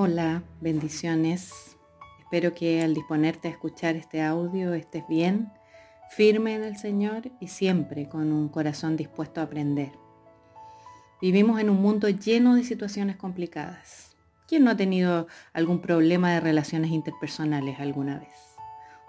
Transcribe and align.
Hola, 0.00 0.44
bendiciones. 0.60 1.76
Espero 2.20 2.54
que 2.54 2.82
al 2.82 2.94
disponerte 2.94 3.48
a 3.48 3.50
escuchar 3.50 3.96
este 3.96 4.22
audio 4.22 4.72
estés 4.72 5.02
bien, 5.08 5.50
firme 6.12 6.54
en 6.54 6.62
el 6.62 6.76
Señor 6.76 7.32
y 7.40 7.48
siempre 7.48 8.08
con 8.08 8.30
un 8.30 8.48
corazón 8.48 8.96
dispuesto 8.96 9.40
a 9.40 9.42
aprender. 9.42 9.90
Vivimos 11.20 11.60
en 11.60 11.68
un 11.68 11.82
mundo 11.82 12.08
lleno 12.08 12.54
de 12.54 12.62
situaciones 12.62 13.16
complicadas. 13.16 14.14
¿Quién 14.46 14.62
no 14.62 14.70
ha 14.70 14.76
tenido 14.76 15.26
algún 15.52 15.80
problema 15.80 16.30
de 16.30 16.38
relaciones 16.38 16.92
interpersonales 16.92 17.80
alguna 17.80 18.20
vez? 18.20 18.54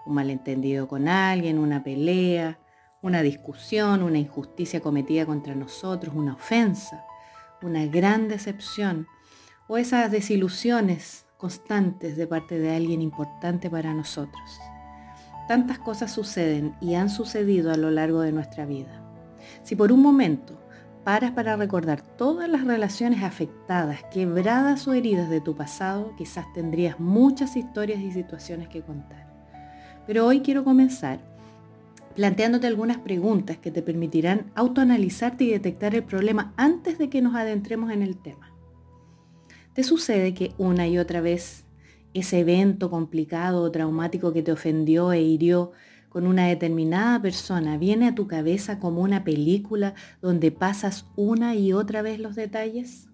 Un 0.06 0.14
malentendido 0.14 0.88
con 0.88 1.06
alguien, 1.06 1.60
una 1.60 1.84
pelea, 1.84 2.58
una 3.00 3.22
discusión, 3.22 4.02
una 4.02 4.18
injusticia 4.18 4.80
cometida 4.80 5.24
contra 5.24 5.54
nosotros, 5.54 6.16
una 6.16 6.34
ofensa, 6.34 7.04
una 7.62 7.86
gran 7.86 8.26
decepción 8.26 9.06
o 9.70 9.78
esas 9.78 10.10
desilusiones 10.10 11.26
constantes 11.36 12.16
de 12.16 12.26
parte 12.26 12.58
de 12.58 12.74
alguien 12.74 13.00
importante 13.00 13.70
para 13.70 13.94
nosotros. 13.94 14.58
Tantas 15.46 15.78
cosas 15.78 16.10
suceden 16.10 16.74
y 16.80 16.94
han 16.94 17.08
sucedido 17.08 17.70
a 17.70 17.76
lo 17.76 17.92
largo 17.92 18.20
de 18.20 18.32
nuestra 18.32 18.66
vida. 18.66 19.00
Si 19.62 19.76
por 19.76 19.92
un 19.92 20.02
momento 20.02 20.60
paras 21.04 21.30
para 21.30 21.54
recordar 21.54 22.02
todas 22.02 22.48
las 22.48 22.64
relaciones 22.64 23.22
afectadas, 23.22 24.02
quebradas 24.10 24.88
o 24.88 24.92
heridas 24.92 25.30
de 25.30 25.40
tu 25.40 25.54
pasado, 25.54 26.16
quizás 26.18 26.52
tendrías 26.52 26.98
muchas 26.98 27.56
historias 27.56 28.00
y 28.00 28.10
situaciones 28.10 28.68
que 28.68 28.82
contar. 28.82 29.32
Pero 30.04 30.26
hoy 30.26 30.40
quiero 30.40 30.64
comenzar 30.64 31.20
planteándote 32.16 32.66
algunas 32.66 32.98
preguntas 32.98 33.56
que 33.58 33.70
te 33.70 33.82
permitirán 33.82 34.50
autoanalizarte 34.56 35.44
y 35.44 35.50
detectar 35.50 35.94
el 35.94 36.02
problema 36.02 36.54
antes 36.56 36.98
de 36.98 37.08
que 37.08 37.22
nos 37.22 37.36
adentremos 37.36 37.92
en 37.92 38.02
el 38.02 38.16
tema. 38.16 38.49
¿Te 39.74 39.84
sucede 39.84 40.34
que 40.34 40.52
una 40.58 40.88
y 40.88 40.98
otra 40.98 41.20
vez 41.20 41.64
ese 42.12 42.40
evento 42.40 42.90
complicado 42.90 43.62
o 43.62 43.70
traumático 43.70 44.32
que 44.32 44.42
te 44.42 44.50
ofendió 44.50 45.12
e 45.12 45.22
hirió 45.22 45.70
con 46.08 46.26
una 46.26 46.48
determinada 46.48 47.22
persona 47.22 47.78
viene 47.78 48.08
a 48.08 48.14
tu 48.16 48.26
cabeza 48.26 48.80
como 48.80 49.00
una 49.00 49.22
película 49.22 49.94
donde 50.20 50.50
pasas 50.50 51.06
una 51.14 51.54
y 51.54 51.72
otra 51.72 52.02
vez 52.02 52.18
los 52.18 52.34
detalles? 52.34 53.08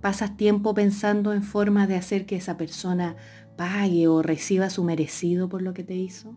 ¿Pasas 0.00 0.36
tiempo 0.36 0.74
pensando 0.74 1.32
en 1.32 1.44
formas 1.44 1.86
de 1.86 1.96
hacer 1.96 2.26
que 2.26 2.36
esa 2.36 2.56
persona 2.56 3.14
pague 3.56 4.08
o 4.08 4.22
reciba 4.22 4.70
su 4.70 4.82
merecido 4.82 5.48
por 5.48 5.62
lo 5.62 5.72
que 5.72 5.84
te 5.84 5.94
hizo? 5.94 6.36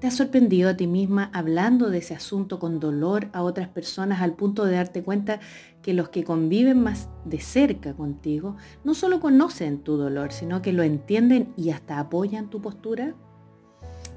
¿Te 0.00 0.06
has 0.06 0.14
sorprendido 0.14 0.70
a 0.70 0.76
ti 0.76 0.86
misma 0.86 1.28
hablando 1.34 1.90
de 1.90 1.98
ese 1.98 2.14
asunto 2.14 2.60
con 2.60 2.78
dolor 2.78 3.28
a 3.32 3.42
otras 3.42 3.68
personas 3.68 4.20
al 4.20 4.34
punto 4.34 4.64
de 4.64 4.76
darte 4.76 5.02
cuenta 5.02 5.40
que 5.82 5.92
los 5.92 6.08
que 6.08 6.22
conviven 6.22 6.80
más 6.80 7.08
de 7.24 7.40
cerca 7.40 7.94
contigo 7.94 8.56
no 8.84 8.94
solo 8.94 9.18
conocen 9.18 9.80
tu 9.80 9.96
dolor, 9.96 10.30
sino 10.30 10.62
que 10.62 10.72
lo 10.72 10.84
entienden 10.84 11.52
y 11.56 11.70
hasta 11.70 11.98
apoyan 11.98 12.48
tu 12.48 12.62
postura? 12.62 13.16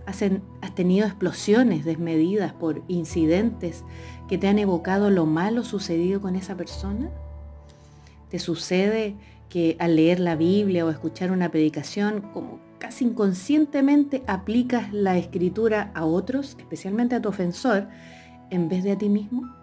¿Has, 0.06 0.24
tenido 0.76 1.08
explosiones 1.08 1.84
desmedidas 1.84 2.54
por 2.54 2.84
incidentes 2.88 3.84
que 4.28 4.38
te 4.38 4.48
han 4.48 4.60
evocado 4.60 5.10
lo 5.10 5.26
malo 5.26 5.64
sucedido 5.64 6.22
con 6.22 6.36
esa 6.36 6.56
persona? 6.56 7.10
¿Te 8.30 8.38
sucede 8.38 9.16
que 9.50 9.78
al 9.80 9.96
leer 9.96 10.20
la 10.20 10.36
Biblia 10.36 10.86
o 10.86 10.92
escuchar 10.92 11.32
una 11.32 11.50
predicación, 11.50 12.22
como 12.34 12.60
casi 12.82 13.06
inconscientemente 13.06 14.24
aplicas 14.26 14.92
la 14.92 15.16
escritura 15.16 15.92
a 15.94 16.04
otros, 16.04 16.58
especialmente 16.58 17.14
a 17.14 17.22
tu 17.22 17.30
ofensor, 17.30 17.88
en 18.50 18.70
vez 18.70 18.84
de 18.84 18.94
a 18.94 18.98
ti 18.98 19.08
mismo? 19.08 19.56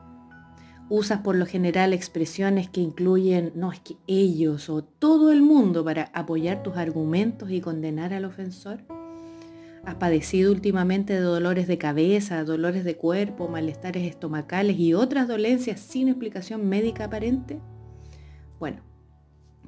¿Usas 0.89 1.21
por 1.21 1.35
lo 1.35 1.45
general 1.45 1.93
expresiones 1.93 2.69
que 2.69 2.81
incluyen, 2.81 3.51
no 3.57 3.73
es 3.73 3.81
que 3.81 3.97
ellos 4.07 4.71
o 4.71 4.85
todo 4.85 5.33
el 5.33 5.43
mundo 5.43 5.85
para 5.85 6.05
apoyar 6.15 6.63
tus 6.63 6.77
argumentos 6.77 7.51
y 7.51 7.61
condenar 7.61 8.15
al 8.15 8.25
ofensor? 8.25 8.85
¿Has 9.85 9.97
padecido 9.97 10.53
últimamente 10.53 11.15
de 11.15 11.21
dolores 11.21 11.67
de 11.67 11.77
cabeza, 11.77 12.45
dolores 12.45 12.85
de 12.85 12.97
cuerpo, 12.97 13.49
malestares 13.49 14.09
estomacales 14.09 14.79
y 14.79 14.95
otras 14.95 15.27
dolencias 15.27 15.81
sin 15.81 16.09
explicación 16.09 16.69
médica 16.69 17.07
aparente? 17.07 17.61
Bueno, 18.61 18.88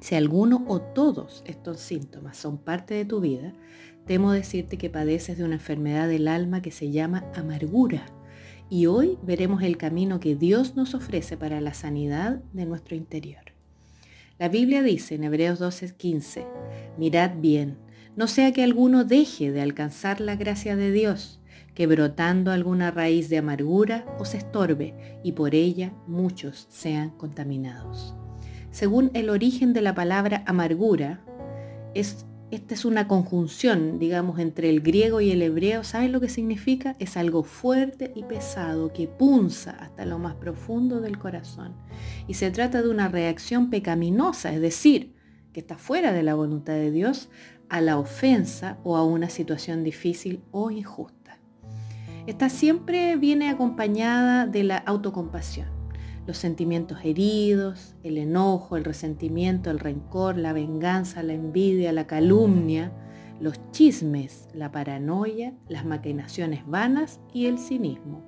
si 0.01 0.15
alguno 0.15 0.65
o 0.67 0.81
todos 0.81 1.43
estos 1.45 1.79
síntomas 1.79 2.35
son 2.35 2.57
parte 2.57 2.95
de 2.95 3.05
tu 3.05 3.21
vida, 3.21 3.53
temo 4.07 4.31
decirte 4.31 4.79
que 4.79 4.89
padeces 4.89 5.37
de 5.37 5.43
una 5.43 5.53
enfermedad 5.53 6.07
del 6.07 6.27
alma 6.27 6.63
que 6.63 6.71
se 6.71 6.91
llama 6.91 7.23
amargura. 7.35 8.07
Y 8.67 8.87
hoy 8.87 9.19
veremos 9.21 9.61
el 9.61 9.77
camino 9.77 10.19
que 10.19 10.35
Dios 10.35 10.75
nos 10.75 10.95
ofrece 10.95 11.37
para 11.37 11.61
la 11.61 11.75
sanidad 11.75 12.41
de 12.51 12.65
nuestro 12.65 12.95
interior. 12.95 13.43
La 14.39 14.49
Biblia 14.49 14.81
dice 14.81 15.15
en 15.15 15.23
Hebreos 15.23 15.59
12:15, 15.59 16.47
mirad 16.97 17.33
bien, 17.37 17.77
no 18.15 18.27
sea 18.27 18.51
que 18.53 18.63
alguno 18.63 19.05
deje 19.05 19.51
de 19.51 19.61
alcanzar 19.61 20.19
la 20.19 20.35
gracia 20.35 20.75
de 20.75 20.91
Dios, 20.91 21.41
que 21.75 21.85
brotando 21.85 22.51
alguna 22.51 22.89
raíz 22.89 23.29
de 23.29 23.37
amargura 23.37 24.05
os 24.19 24.33
estorbe 24.33 25.19
y 25.23 25.33
por 25.33 25.53
ella 25.53 25.93
muchos 26.07 26.65
sean 26.69 27.11
contaminados 27.11 28.15
según 28.71 29.11
el 29.13 29.29
origen 29.29 29.73
de 29.73 29.81
la 29.81 29.93
palabra 29.93 30.43
amargura, 30.47 31.19
es, 31.93 32.25
esta 32.51 32.73
es 32.73 32.85
una 32.85 33.05
conjunción, 33.07 33.99
digamos, 33.99 34.39
entre 34.39 34.69
el 34.69 34.79
griego 34.79 35.19
y 35.19 35.31
el 35.31 35.41
hebreo. 35.41 35.83
¿Saben 35.83 36.13
lo 36.13 36.21
que 36.21 36.29
significa? 36.29 36.95
Es 36.97 37.17
algo 37.17 37.43
fuerte 37.43 38.13
y 38.15 38.23
pesado 38.23 38.93
que 38.93 39.09
punza 39.09 39.71
hasta 39.71 40.05
lo 40.05 40.19
más 40.19 40.35
profundo 40.35 41.01
del 41.01 41.19
corazón. 41.19 41.75
Y 42.27 42.35
se 42.35 42.49
trata 42.49 42.81
de 42.81 42.89
una 42.89 43.09
reacción 43.09 43.69
pecaminosa, 43.69 44.53
es 44.53 44.61
decir, 44.61 45.15
que 45.51 45.59
está 45.59 45.77
fuera 45.77 46.13
de 46.13 46.23
la 46.23 46.33
voluntad 46.33 46.73
de 46.73 46.91
Dios, 46.91 47.29
a 47.67 47.81
la 47.81 47.97
ofensa 47.97 48.77
o 48.83 48.95
a 48.95 49.03
una 49.03 49.29
situación 49.29 49.83
difícil 49.83 50.43
o 50.51 50.71
injusta. 50.71 51.39
Esta 52.25 52.49
siempre 52.49 53.17
viene 53.17 53.49
acompañada 53.49 54.45
de 54.45 54.63
la 54.63 54.77
autocompasión 54.77 55.80
los 56.27 56.37
sentimientos 56.37 56.99
heridos, 57.03 57.95
el 58.03 58.17
enojo, 58.17 58.77
el 58.77 58.83
resentimiento, 58.83 59.71
el 59.71 59.79
rencor, 59.79 60.37
la 60.37 60.53
venganza, 60.53 61.23
la 61.23 61.33
envidia, 61.33 61.91
la 61.91 62.07
calumnia, 62.07 62.91
los 63.39 63.59
chismes, 63.71 64.47
la 64.53 64.71
paranoia, 64.71 65.53
las 65.67 65.85
maquinaciones 65.85 66.65
vanas 66.67 67.19
y 67.33 67.47
el 67.47 67.57
cinismo. 67.57 68.23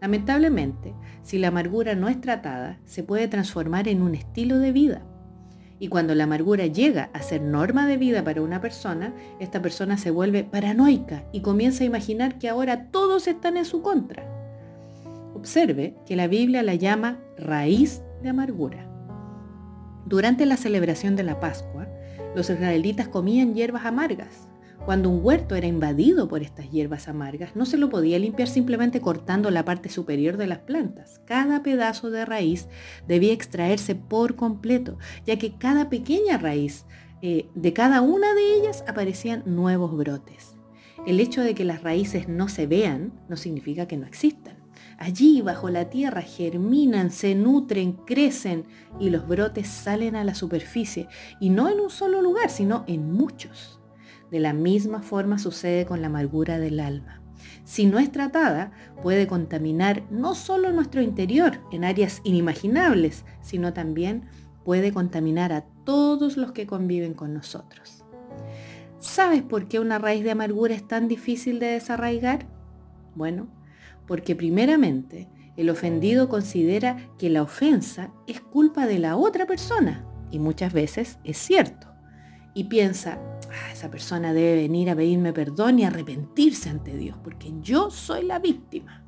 Lamentablemente, 0.00 0.94
si 1.22 1.38
la 1.38 1.48
amargura 1.48 1.94
no 1.94 2.08
es 2.08 2.20
tratada, 2.20 2.80
se 2.84 3.04
puede 3.04 3.28
transformar 3.28 3.86
en 3.88 4.02
un 4.02 4.14
estilo 4.14 4.58
de 4.58 4.72
vida. 4.72 5.06
Y 5.78 5.88
cuando 5.88 6.14
la 6.14 6.24
amargura 6.24 6.66
llega 6.66 7.10
a 7.12 7.22
ser 7.22 7.42
norma 7.42 7.86
de 7.86 7.98
vida 7.98 8.24
para 8.24 8.42
una 8.42 8.60
persona, 8.60 9.14
esta 9.38 9.60
persona 9.60 9.98
se 9.98 10.10
vuelve 10.10 10.44
paranoica 10.44 11.24
y 11.32 11.40
comienza 11.40 11.84
a 11.84 11.86
imaginar 11.86 12.38
que 12.38 12.48
ahora 12.48 12.90
todos 12.90 13.28
están 13.28 13.56
en 13.56 13.64
su 13.64 13.82
contra. 13.82 14.31
Observe 15.42 15.96
que 16.06 16.14
la 16.14 16.28
Biblia 16.28 16.62
la 16.62 16.76
llama 16.76 17.18
raíz 17.36 18.00
de 18.22 18.28
amargura. 18.28 18.88
Durante 20.06 20.46
la 20.46 20.56
celebración 20.56 21.16
de 21.16 21.24
la 21.24 21.40
Pascua, 21.40 21.88
los 22.36 22.48
israelitas 22.48 23.08
comían 23.08 23.52
hierbas 23.52 23.84
amargas. 23.84 24.46
Cuando 24.84 25.10
un 25.10 25.18
huerto 25.20 25.56
era 25.56 25.66
invadido 25.66 26.28
por 26.28 26.42
estas 26.42 26.70
hierbas 26.70 27.08
amargas, 27.08 27.56
no 27.56 27.66
se 27.66 27.76
lo 27.76 27.90
podía 27.90 28.20
limpiar 28.20 28.46
simplemente 28.46 29.00
cortando 29.00 29.50
la 29.50 29.64
parte 29.64 29.88
superior 29.88 30.36
de 30.36 30.46
las 30.46 30.58
plantas. 30.58 31.20
Cada 31.24 31.64
pedazo 31.64 32.12
de 32.12 32.24
raíz 32.24 32.68
debía 33.08 33.32
extraerse 33.32 33.96
por 33.96 34.36
completo, 34.36 34.96
ya 35.26 35.40
que 35.40 35.56
cada 35.58 35.90
pequeña 35.90 36.38
raíz, 36.38 36.86
eh, 37.20 37.48
de 37.56 37.72
cada 37.72 38.00
una 38.00 38.32
de 38.32 38.54
ellas 38.54 38.84
aparecían 38.86 39.42
nuevos 39.44 39.96
brotes. 39.96 40.54
El 41.04 41.18
hecho 41.18 41.42
de 41.42 41.56
que 41.56 41.64
las 41.64 41.82
raíces 41.82 42.28
no 42.28 42.48
se 42.48 42.68
vean 42.68 43.12
no 43.28 43.36
significa 43.36 43.88
que 43.88 43.96
no 43.96 44.06
existan. 44.06 44.51
Allí, 44.98 45.42
bajo 45.42 45.68
la 45.70 45.90
tierra, 45.90 46.22
germinan, 46.22 47.10
se 47.10 47.34
nutren, 47.34 47.92
crecen 47.92 48.64
y 49.00 49.10
los 49.10 49.26
brotes 49.26 49.68
salen 49.68 50.16
a 50.16 50.24
la 50.24 50.34
superficie. 50.34 51.08
Y 51.40 51.50
no 51.50 51.68
en 51.68 51.80
un 51.80 51.90
solo 51.90 52.22
lugar, 52.22 52.50
sino 52.50 52.84
en 52.86 53.12
muchos. 53.12 53.80
De 54.30 54.40
la 54.40 54.52
misma 54.52 55.02
forma 55.02 55.38
sucede 55.38 55.86
con 55.86 56.00
la 56.00 56.06
amargura 56.06 56.58
del 56.58 56.80
alma. 56.80 57.22
Si 57.64 57.86
no 57.86 57.98
es 57.98 58.10
tratada, 58.10 58.72
puede 59.02 59.26
contaminar 59.26 60.04
no 60.10 60.34
solo 60.34 60.72
nuestro 60.72 61.02
interior 61.02 61.60
en 61.70 61.84
áreas 61.84 62.20
inimaginables, 62.24 63.24
sino 63.40 63.72
también 63.72 64.26
puede 64.64 64.92
contaminar 64.92 65.52
a 65.52 65.62
todos 65.84 66.36
los 66.36 66.52
que 66.52 66.66
conviven 66.66 67.14
con 67.14 67.34
nosotros. 67.34 68.04
¿Sabes 68.98 69.42
por 69.42 69.66
qué 69.68 69.80
una 69.80 69.98
raíz 69.98 70.22
de 70.22 70.30
amargura 70.30 70.74
es 70.74 70.86
tan 70.86 71.08
difícil 71.08 71.58
de 71.58 71.66
desarraigar? 71.66 72.46
Bueno, 73.14 73.48
porque 74.06 74.36
primeramente 74.36 75.28
el 75.56 75.70
ofendido 75.70 76.28
considera 76.28 77.10
que 77.18 77.30
la 77.30 77.42
ofensa 77.42 78.12
es 78.26 78.40
culpa 78.40 78.86
de 78.86 78.98
la 78.98 79.16
otra 79.16 79.46
persona, 79.46 80.06
y 80.30 80.38
muchas 80.38 80.72
veces 80.72 81.18
es 81.24 81.36
cierto, 81.38 81.88
y 82.54 82.64
piensa, 82.64 83.18
ah, 83.50 83.72
esa 83.72 83.90
persona 83.90 84.32
debe 84.32 84.56
venir 84.56 84.90
a 84.90 84.96
pedirme 84.96 85.32
perdón 85.32 85.78
y 85.78 85.84
arrepentirse 85.84 86.70
ante 86.70 86.96
Dios, 86.96 87.16
porque 87.22 87.52
yo 87.60 87.90
soy 87.90 88.24
la 88.24 88.38
víctima. 88.38 89.04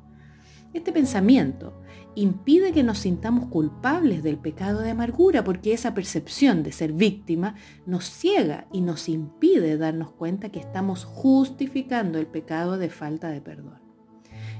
Este 0.73 0.91
pensamiento 0.91 1.81
impide 2.15 2.73
que 2.73 2.83
nos 2.83 2.99
sintamos 2.99 3.47
culpables 3.47 4.23
del 4.23 4.37
pecado 4.37 4.81
de 4.81 4.91
amargura 4.91 5.43
porque 5.43 5.73
esa 5.73 5.93
percepción 5.93 6.63
de 6.63 6.71
ser 6.71 6.91
víctima 6.91 7.55
nos 7.85 8.09
ciega 8.09 8.67
y 8.71 8.81
nos 8.81 9.07
impide 9.07 9.77
darnos 9.77 10.11
cuenta 10.11 10.49
que 10.49 10.59
estamos 10.59 11.05
justificando 11.05 12.19
el 12.19 12.27
pecado 12.27 12.77
de 12.77 12.89
falta 12.89 13.29
de 13.29 13.41
perdón. 13.41 13.84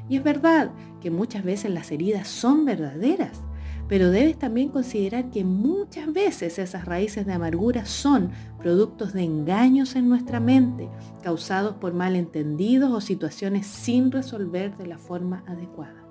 Y 0.08 0.18
es 0.18 0.24
verdad 0.24 0.72
que 1.02 1.12
muchas 1.12 1.44
veces 1.44 1.72
las 1.72 1.92
heridas 1.92 2.28
son 2.28 2.66
verdaderas, 2.66 3.42
pero 3.88 4.10
debes 4.10 4.38
también 4.38 4.70
considerar 4.70 5.30
que 5.30 5.44
muchas 5.44 6.12
veces 6.12 6.58
esas 6.58 6.86
raíces 6.86 7.26
de 7.26 7.34
amargura 7.34 7.86
son 7.86 8.32
productos 8.58 9.14
de 9.14 9.24
engaños 9.24 9.96
en 9.96 10.10
nuestra 10.10 10.40
mente, 10.40 10.90
causados 11.24 11.76
por 11.76 11.94
malentendidos 11.94 12.92
o 12.92 13.02
situaciones 13.02 13.68
sin 13.68 14.12
resolver 14.12 14.76
de 14.78 14.88
la 14.88 14.98
forma 14.98 15.44
adecuada. 15.48 16.04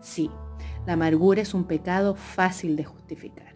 Sí, 0.00 0.30
la 0.86 0.92
amargura 0.92 1.40
es 1.40 1.54
un 1.54 1.64
pecado 1.64 2.14
fácil 2.14 2.76
de 2.76 2.84
justificar. 2.84 3.54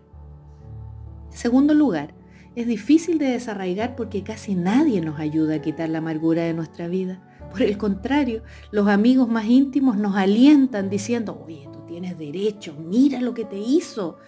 En 1.31 1.37
segundo 1.37 1.75
lugar, 1.75 2.15
es 2.57 2.67
difícil 2.67 3.19
de 3.19 3.27
desarraigar 3.27 3.95
porque 3.95 4.23
casi 4.23 4.55
nadie 4.55 5.03
nos 5.03 5.21
ayuda 5.21 5.57
a 5.57 5.63
quitar 5.63 5.91
la 5.91 5.99
amargura 5.99 6.43
de 6.43 6.55
nuestra 6.55 6.89
vida. 6.89 7.23
Por 7.51 7.63
el 7.63 7.79
contrario, 7.79 8.43
los 8.71 8.89
amigos 8.89 9.29
más 9.29 9.47
íntimos 9.47 9.97
nos 9.97 10.17
alientan 10.17 10.91
diciendo, 10.91 11.43
oye, 11.45 11.69
tú 11.73 11.81
tienes 11.87 12.19
derecho, 12.19 12.77
mira 12.79 13.21
lo 13.21 13.35
que 13.35 13.45
te 13.45 13.59
hizo, 13.59 14.19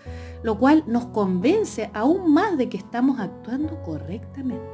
lo 0.43 0.59
cual 0.59 0.85
nos 0.87 1.07
convence 1.07 1.91
aún 1.93 2.33
más 2.33 2.57
de 2.57 2.69
que 2.69 2.79
estamos 2.79 3.21
actuando 3.21 3.83
correctamente. 3.83 4.65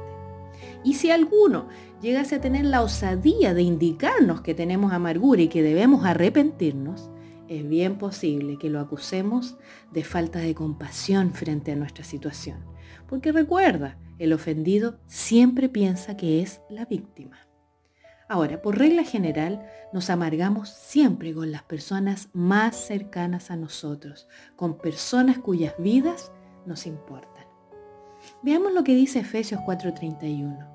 Y 0.83 0.93
si 0.93 1.11
alguno 1.11 1.67
llegase 2.01 2.35
a 2.35 2.41
tener 2.41 2.65
la 2.65 2.81
osadía 2.81 3.53
de 3.53 3.63
indicarnos 3.63 4.41
que 4.41 4.53
tenemos 4.53 4.93
amargura 4.93 5.41
y 5.41 5.49
que 5.49 5.61
debemos 5.61 6.05
arrepentirnos, 6.05 7.09
es 7.47 7.67
bien 7.67 7.97
posible 7.97 8.57
que 8.57 8.69
lo 8.69 8.79
acusemos 8.79 9.57
de 9.91 10.03
falta 10.03 10.39
de 10.39 10.55
compasión 10.55 11.33
frente 11.33 11.71
a 11.71 11.75
nuestra 11.75 12.03
situación. 12.03 12.59
Porque 13.07 13.31
recuerda, 13.31 13.97
el 14.19 14.33
ofendido 14.33 14.99
siempre 15.05 15.69
piensa 15.69 16.17
que 16.17 16.41
es 16.41 16.61
la 16.69 16.85
víctima. 16.85 17.46
Ahora, 18.29 18.61
por 18.61 18.77
regla 18.77 19.03
general, 19.03 19.65
nos 19.93 20.09
amargamos 20.09 20.69
siempre 20.69 21.33
con 21.33 21.51
las 21.51 21.63
personas 21.63 22.29
más 22.33 22.75
cercanas 22.75 23.51
a 23.51 23.55
nosotros, 23.55 24.27
con 24.55 24.77
personas 24.77 25.37
cuyas 25.37 25.73
vidas 25.79 26.31
nos 26.65 26.85
importan. 26.85 27.45
Veamos 28.43 28.73
lo 28.73 28.83
que 28.83 28.95
dice 28.95 29.19
Efesios 29.19 29.61
4:31. 29.61 30.67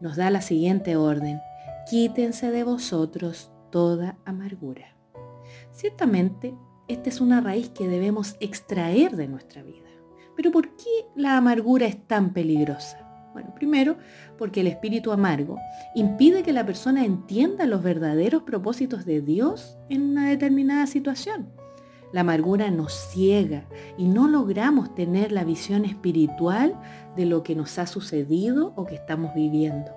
Nos 0.00 0.16
da 0.16 0.30
la 0.30 0.40
siguiente 0.40 0.96
orden. 0.96 1.40
Quítense 1.88 2.50
de 2.50 2.64
vosotros 2.64 3.50
toda 3.70 4.18
amargura 4.24 4.96
Ciertamente, 5.72 6.54
esta 6.88 7.08
es 7.08 7.20
una 7.20 7.40
raíz 7.40 7.68
que 7.70 7.88
debemos 7.88 8.36
extraer 8.40 9.16
de 9.16 9.28
nuestra 9.28 9.62
vida. 9.62 9.88
Pero 10.34 10.50
¿por 10.50 10.74
qué 10.76 11.06
la 11.14 11.36
amargura 11.36 11.86
es 11.86 12.06
tan 12.06 12.32
peligrosa? 12.32 13.05
Bueno, 13.36 13.52
primero, 13.54 13.98
porque 14.38 14.62
el 14.62 14.66
espíritu 14.66 15.12
amargo 15.12 15.58
impide 15.94 16.42
que 16.42 16.54
la 16.54 16.64
persona 16.64 17.04
entienda 17.04 17.66
los 17.66 17.82
verdaderos 17.82 18.44
propósitos 18.44 19.04
de 19.04 19.20
Dios 19.20 19.76
en 19.90 20.00
una 20.00 20.26
determinada 20.26 20.86
situación. 20.86 21.50
La 22.14 22.22
amargura 22.22 22.70
nos 22.70 22.94
ciega 22.94 23.66
y 23.98 24.06
no 24.06 24.26
logramos 24.26 24.94
tener 24.94 25.32
la 25.32 25.44
visión 25.44 25.84
espiritual 25.84 26.80
de 27.14 27.26
lo 27.26 27.42
que 27.42 27.54
nos 27.54 27.78
ha 27.78 27.86
sucedido 27.86 28.72
o 28.74 28.86
que 28.86 28.94
estamos 28.94 29.34
viviendo. 29.34 29.90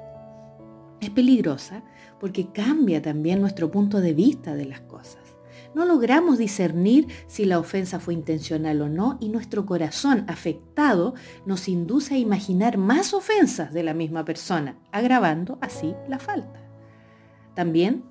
Es 1.00 1.10
peligrosa 1.10 1.82
porque 2.20 2.52
cambia 2.52 3.02
también 3.02 3.40
nuestro 3.40 3.72
punto 3.72 4.02
de 4.02 4.14
vista 4.14 4.54
de 4.54 4.66
las 4.66 4.82
cosas. 4.82 5.29
No 5.76 5.86
logramos 5.86 6.38
discernir 6.38 7.08
si 7.28 7.46
la 7.46 7.60
ofensa 7.60 8.00
fue 8.00 8.14
intencional 8.14 8.82
o 8.82 8.90
no 8.90 9.18
y 9.22 9.30
nuestro 9.30 9.66
corazón 9.66 10.26
afectado 10.28 11.14
nos 11.46 11.68
induce 11.68 12.16
a 12.16 12.18
imaginar 12.18 12.78
más 12.78 13.14
ofensas 13.14 13.74
de 13.74 13.84
la 13.84 13.94
misma 13.94 14.26
persona, 14.26 14.80
agravando 14.92 15.60
así 15.62 15.94
la 16.08 16.20
falta. 16.20 16.60
También 17.54 18.04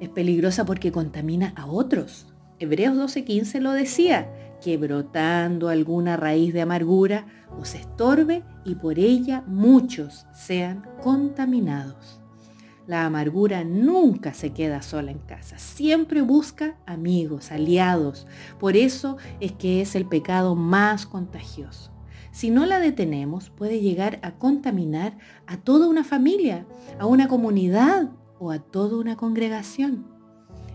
es 0.00 0.08
peligrosa 0.08 0.64
porque 0.64 0.92
contamina 0.92 1.52
a 1.56 1.66
otros. 1.66 2.26
Hebreos 2.58 2.96
12:15 2.96 3.60
lo 3.60 3.72
decía, 3.72 4.30
que 4.60 4.76
brotando 4.76 5.68
alguna 5.68 6.16
raíz 6.16 6.52
de 6.52 6.60
amargura 6.60 7.26
os 7.58 7.74
estorbe 7.74 8.44
y 8.64 8.74
por 8.76 8.98
ella 8.98 9.42
muchos 9.46 10.26
sean 10.32 10.86
contaminados. 11.02 12.19
La 12.90 13.06
amargura 13.06 13.62
nunca 13.62 14.34
se 14.34 14.52
queda 14.52 14.82
sola 14.82 15.12
en 15.12 15.20
casa, 15.20 15.58
siempre 15.58 16.22
busca 16.22 16.74
amigos, 16.86 17.52
aliados. 17.52 18.26
Por 18.58 18.76
eso 18.76 19.16
es 19.38 19.52
que 19.52 19.80
es 19.80 19.94
el 19.94 20.06
pecado 20.06 20.56
más 20.56 21.06
contagioso. 21.06 21.92
Si 22.32 22.50
no 22.50 22.66
la 22.66 22.80
detenemos, 22.80 23.50
puede 23.50 23.80
llegar 23.80 24.18
a 24.24 24.32
contaminar 24.32 25.16
a 25.46 25.58
toda 25.58 25.86
una 25.86 26.02
familia, 26.02 26.66
a 26.98 27.06
una 27.06 27.28
comunidad 27.28 28.10
o 28.40 28.50
a 28.50 28.58
toda 28.58 28.96
una 28.96 29.16
congregación. 29.16 30.09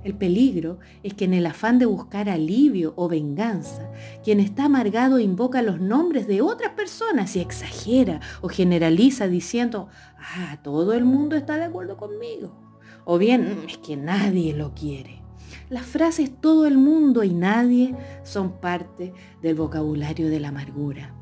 El 0.05 0.13
peligro 0.13 0.77
es 1.01 1.15
que 1.15 1.25
en 1.25 1.33
el 1.33 1.47
afán 1.47 1.79
de 1.79 1.87
buscar 1.87 2.29
alivio 2.29 2.93
o 2.95 3.09
venganza, 3.09 3.89
quien 4.23 4.39
está 4.39 4.65
amargado 4.65 5.17
invoca 5.17 5.63
los 5.63 5.81
nombres 5.81 6.27
de 6.27 6.43
otras 6.43 6.73
personas 6.73 7.35
y 7.35 7.39
exagera 7.39 8.19
o 8.41 8.47
generaliza 8.47 9.27
diciendo, 9.27 9.89
ah, 10.19 10.59
todo 10.61 10.93
el 10.93 11.05
mundo 11.05 11.35
está 11.35 11.57
de 11.57 11.63
acuerdo 11.63 11.97
conmigo. 11.97 12.55
O 13.03 13.17
bien, 13.17 13.63
es 13.67 13.79
que 13.79 13.97
nadie 13.97 14.53
lo 14.53 14.75
quiere. 14.75 15.23
Las 15.71 15.87
frases 15.87 16.29
todo 16.39 16.67
el 16.67 16.77
mundo 16.77 17.23
y 17.23 17.33
nadie 17.33 17.95
son 18.21 18.61
parte 18.61 19.11
del 19.41 19.55
vocabulario 19.55 20.29
de 20.29 20.39
la 20.39 20.49
amargura. 20.49 21.15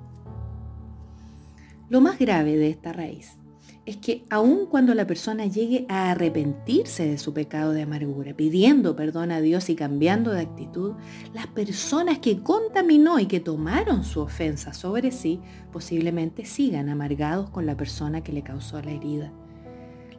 Lo 1.87 2.01
más 2.01 2.19
grave 2.19 2.57
de 2.57 2.69
esta 2.69 2.91
raíz 2.91 3.37
es 3.85 3.97
que 3.97 4.25
aun 4.29 4.65
cuando 4.67 4.93
la 4.93 5.05
persona 5.05 5.45
llegue 5.45 5.85
a 5.89 6.11
arrepentirse 6.11 7.05
de 7.05 7.17
su 7.17 7.33
pecado 7.33 7.73
de 7.73 7.81
amargura, 7.81 8.33
pidiendo 8.33 8.95
perdón 8.95 9.31
a 9.31 9.41
Dios 9.41 9.69
y 9.69 9.75
cambiando 9.75 10.31
de 10.31 10.41
actitud, 10.41 10.93
las 11.33 11.47
personas 11.47 12.19
que 12.19 12.41
contaminó 12.41 13.19
y 13.19 13.25
que 13.25 13.41
tomaron 13.41 14.05
su 14.05 14.21
ofensa 14.21 14.73
sobre 14.73 15.11
sí 15.11 15.41
posiblemente 15.71 16.45
sigan 16.45 16.87
amargados 16.87 17.49
con 17.49 17.65
la 17.65 17.75
persona 17.75 18.21
que 18.21 18.31
le 18.31 18.43
causó 18.43 18.81
la 18.81 18.91
herida. 18.91 19.33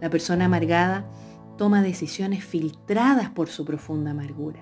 La 0.00 0.10
persona 0.10 0.44
amargada 0.44 1.06
toma 1.56 1.80
decisiones 1.80 2.44
filtradas 2.44 3.30
por 3.30 3.48
su 3.48 3.64
profunda 3.64 4.10
amargura. 4.10 4.60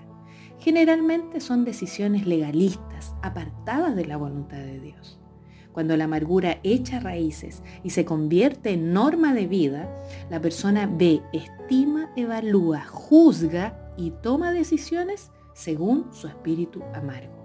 Generalmente 0.61 1.41
son 1.41 1.65
decisiones 1.65 2.25
legalistas, 2.25 3.17
apartadas 3.23 3.97
de 3.97 4.05
la 4.05 4.17
voluntad 4.17 4.59
de 4.59 4.79
Dios. 4.79 5.22
Cuando 5.73 5.97
la 5.97 6.05
amargura 6.05 6.59
echa 6.63 7.01
raíces 7.01 7.63
y 7.83 7.91
se 7.91 8.05
convierte 8.05 8.71
en 8.71 8.93
norma 8.93 9.35
de 9.35 9.47
vida, 9.47 9.89
la 10.31 10.41
persona 10.41 10.87
ve, 10.87 11.23
estima, 11.33 12.11
evalúa, 12.17 12.85
juzga 12.85 13.95
y 13.97 14.11
toma 14.11 14.53
decisiones 14.53 15.31
según 15.55 16.13
su 16.13 16.29
espíritu 16.29 16.83
amargo. 16.95 17.43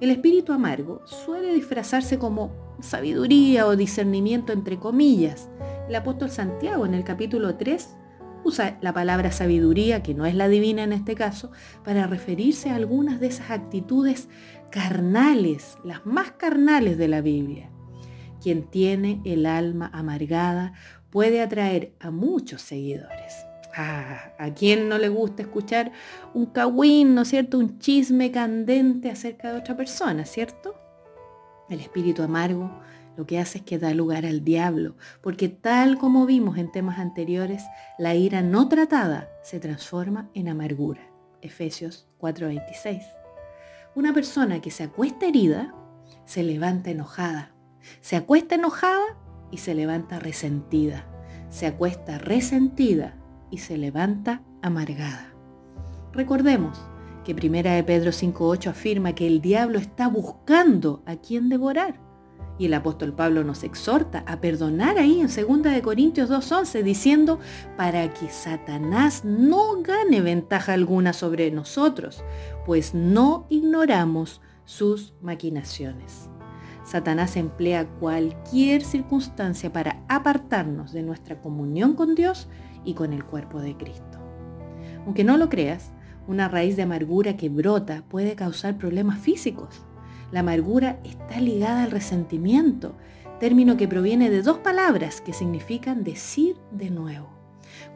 El 0.00 0.10
espíritu 0.10 0.52
amargo 0.52 1.02
suele 1.06 1.52
disfrazarse 1.52 2.18
como 2.18 2.50
sabiduría 2.80 3.66
o 3.66 3.76
discernimiento 3.76 4.52
entre 4.52 4.78
comillas. 4.78 5.48
El 5.88 5.94
apóstol 5.96 6.30
Santiago 6.30 6.86
en 6.86 6.94
el 6.94 7.02
capítulo 7.04 7.56
3 7.56 7.96
usa 8.48 8.78
la 8.80 8.92
palabra 8.92 9.30
sabiduría, 9.30 10.02
que 10.02 10.14
no 10.14 10.26
es 10.26 10.34
la 10.34 10.48
divina 10.48 10.82
en 10.82 10.92
este 10.92 11.14
caso, 11.14 11.52
para 11.84 12.06
referirse 12.06 12.70
a 12.70 12.76
algunas 12.76 13.20
de 13.20 13.28
esas 13.28 13.50
actitudes 13.50 14.28
carnales, 14.70 15.78
las 15.84 16.04
más 16.04 16.32
carnales 16.32 16.98
de 16.98 17.08
la 17.08 17.20
Biblia. 17.20 17.70
Quien 18.42 18.64
tiene 18.64 19.20
el 19.24 19.46
alma 19.46 19.90
amargada 19.92 20.72
puede 21.10 21.40
atraer 21.40 21.94
a 22.00 22.10
muchos 22.10 22.62
seguidores. 22.62 23.34
¿A 23.74 24.52
quién 24.56 24.88
no 24.88 24.98
le 24.98 25.08
gusta 25.08 25.42
escuchar 25.42 25.92
un 26.34 26.46
cagüín, 26.46 27.14
¿no 27.14 27.22
es 27.22 27.28
cierto? 27.28 27.58
Un 27.58 27.78
chisme 27.78 28.32
candente 28.32 29.08
acerca 29.08 29.52
de 29.52 29.58
otra 29.60 29.76
persona, 29.76 30.24
¿cierto? 30.24 30.74
El 31.68 31.78
espíritu 31.80 32.22
amargo 32.22 32.72
lo 33.18 33.26
que 33.26 33.40
hace 33.40 33.58
es 33.58 33.64
que 33.64 33.80
da 33.80 33.92
lugar 33.94 34.24
al 34.24 34.44
diablo, 34.44 34.94
porque 35.22 35.48
tal 35.48 35.98
como 35.98 36.24
vimos 36.24 36.56
en 36.56 36.70
temas 36.70 37.00
anteriores, 37.00 37.64
la 37.98 38.14
ira 38.14 38.42
no 38.42 38.68
tratada 38.68 39.28
se 39.42 39.58
transforma 39.58 40.30
en 40.34 40.48
amargura. 40.48 41.00
Efesios 41.42 42.06
4:26. 42.20 43.02
Una 43.96 44.14
persona 44.14 44.60
que 44.60 44.70
se 44.70 44.84
acuesta 44.84 45.26
herida 45.26 45.74
se 46.26 46.44
levanta 46.44 46.90
enojada. 46.90 47.50
Se 48.00 48.14
acuesta 48.14 48.54
enojada 48.54 49.18
y 49.50 49.56
se 49.56 49.74
levanta 49.74 50.20
resentida. 50.20 51.04
Se 51.50 51.66
acuesta 51.66 52.18
resentida 52.18 53.16
y 53.50 53.58
se 53.58 53.78
levanta 53.78 54.42
amargada. 54.62 55.34
Recordemos 56.12 56.80
que 57.24 57.34
Primera 57.34 57.72
de 57.72 57.82
Pedro 57.82 58.12
5.8 58.12 58.68
afirma 58.68 59.16
que 59.16 59.26
el 59.26 59.40
diablo 59.40 59.80
está 59.80 60.06
buscando 60.06 61.02
a 61.04 61.16
quien 61.16 61.48
devorar 61.48 62.06
Y 62.58 62.66
el 62.66 62.74
apóstol 62.74 63.12
Pablo 63.12 63.44
nos 63.44 63.62
exhorta 63.62 64.24
a 64.26 64.40
perdonar 64.40 64.98
ahí 64.98 65.20
en 65.20 65.28
2 65.28 65.62
de 65.62 65.82
Corintios 65.82 66.28
2:11 66.28 66.82
diciendo, 66.82 67.38
para 67.76 68.12
que 68.12 68.28
Satanás 68.28 69.24
no 69.24 69.80
gane 69.82 70.20
ventaja 70.20 70.72
alguna 70.72 71.12
sobre 71.12 71.50
nosotros, 71.50 72.24
pues 72.66 72.94
no 72.94 73.46
ignoramos 73.48 74.40
sus 74.64 75.14
maquinaciones. 75.22 76.28
Satanás 76.84 77.36
emplea 77.36 77.86
cualquier 77.86 78.82
circunstancia 78.82 79.72
para 79.72 80.02
apartarnos 80.08 80.92
de 80.92 81.02
nuestra 81.02 81.40
comunión 81.40 81.94
con 81.94 82.14
Dios 82.14 82.48
y 82.84 82.94
con 82.94 83.12
el 83.12 83.24
cuerpo 83.24 83.60
de 83.60 83.76
Cristo. 83.76 84.18
Aunque 85.04 85.22
no 85.22 85.36
lo 85.36 85.48
creas, 85.48 85.92
una 86.26 86.48
raíz 86.48 86.76
de 86.76 86.82
amargura 86.82 87.36
que 87.36 87.48
brota 87.48 88.04
puede 88.08 88.34
causar 88.36 88.78
problemas 88.78 89.18
físicos. 89.18 89.82
La 90.30 90.40
amargura 90.40 91.00
está 91.04 91.40
ligada 91.40 91.84
al 91.84 91.90
resentimiento, 91.90 92.94
término 93.40 93.76
que 93.76 93.88
proviene 93.88 94.30
de 94.30 94.42
dos 94.42 94.58
palabras 94.58 95.20
que 95.20 95.32
significan 95.32 96.04
decir 96.04 96.56
de 96.70 96.90
nuevo. 96.90 97.38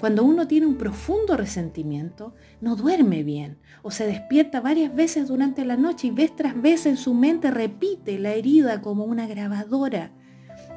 Cuando 0.00 0.24
uno 0.24 0.46
tiene 0.46 0.66
un 0.66 0.76
profundo 0.76 1.36
resentimiento, 1.36 2.34
no 2.60 2.76
duerme 2.76 3.22
bien 3.22 3.58
o 3.82 3.90
se 3.90 4.06
despierta 4.06 4.60
varias 4.60 4.94
veces 4.94 5.28
durante 5.28 5.64
la 5.64 5.76
noche 5.76 6.08
y 6.08 6.10
vez 6.10 6.34
tras 6.34 6.60
vez 6.60 6.86
en 6.86 6.96
su 6.96 7.14
mente 7.14 7.50
repite 7.50 8.18
la 8.18 8.32
herida 8.32 8.80
como 8.80 9.04
una 9.04 9.26
grabadora. 9.26 10.12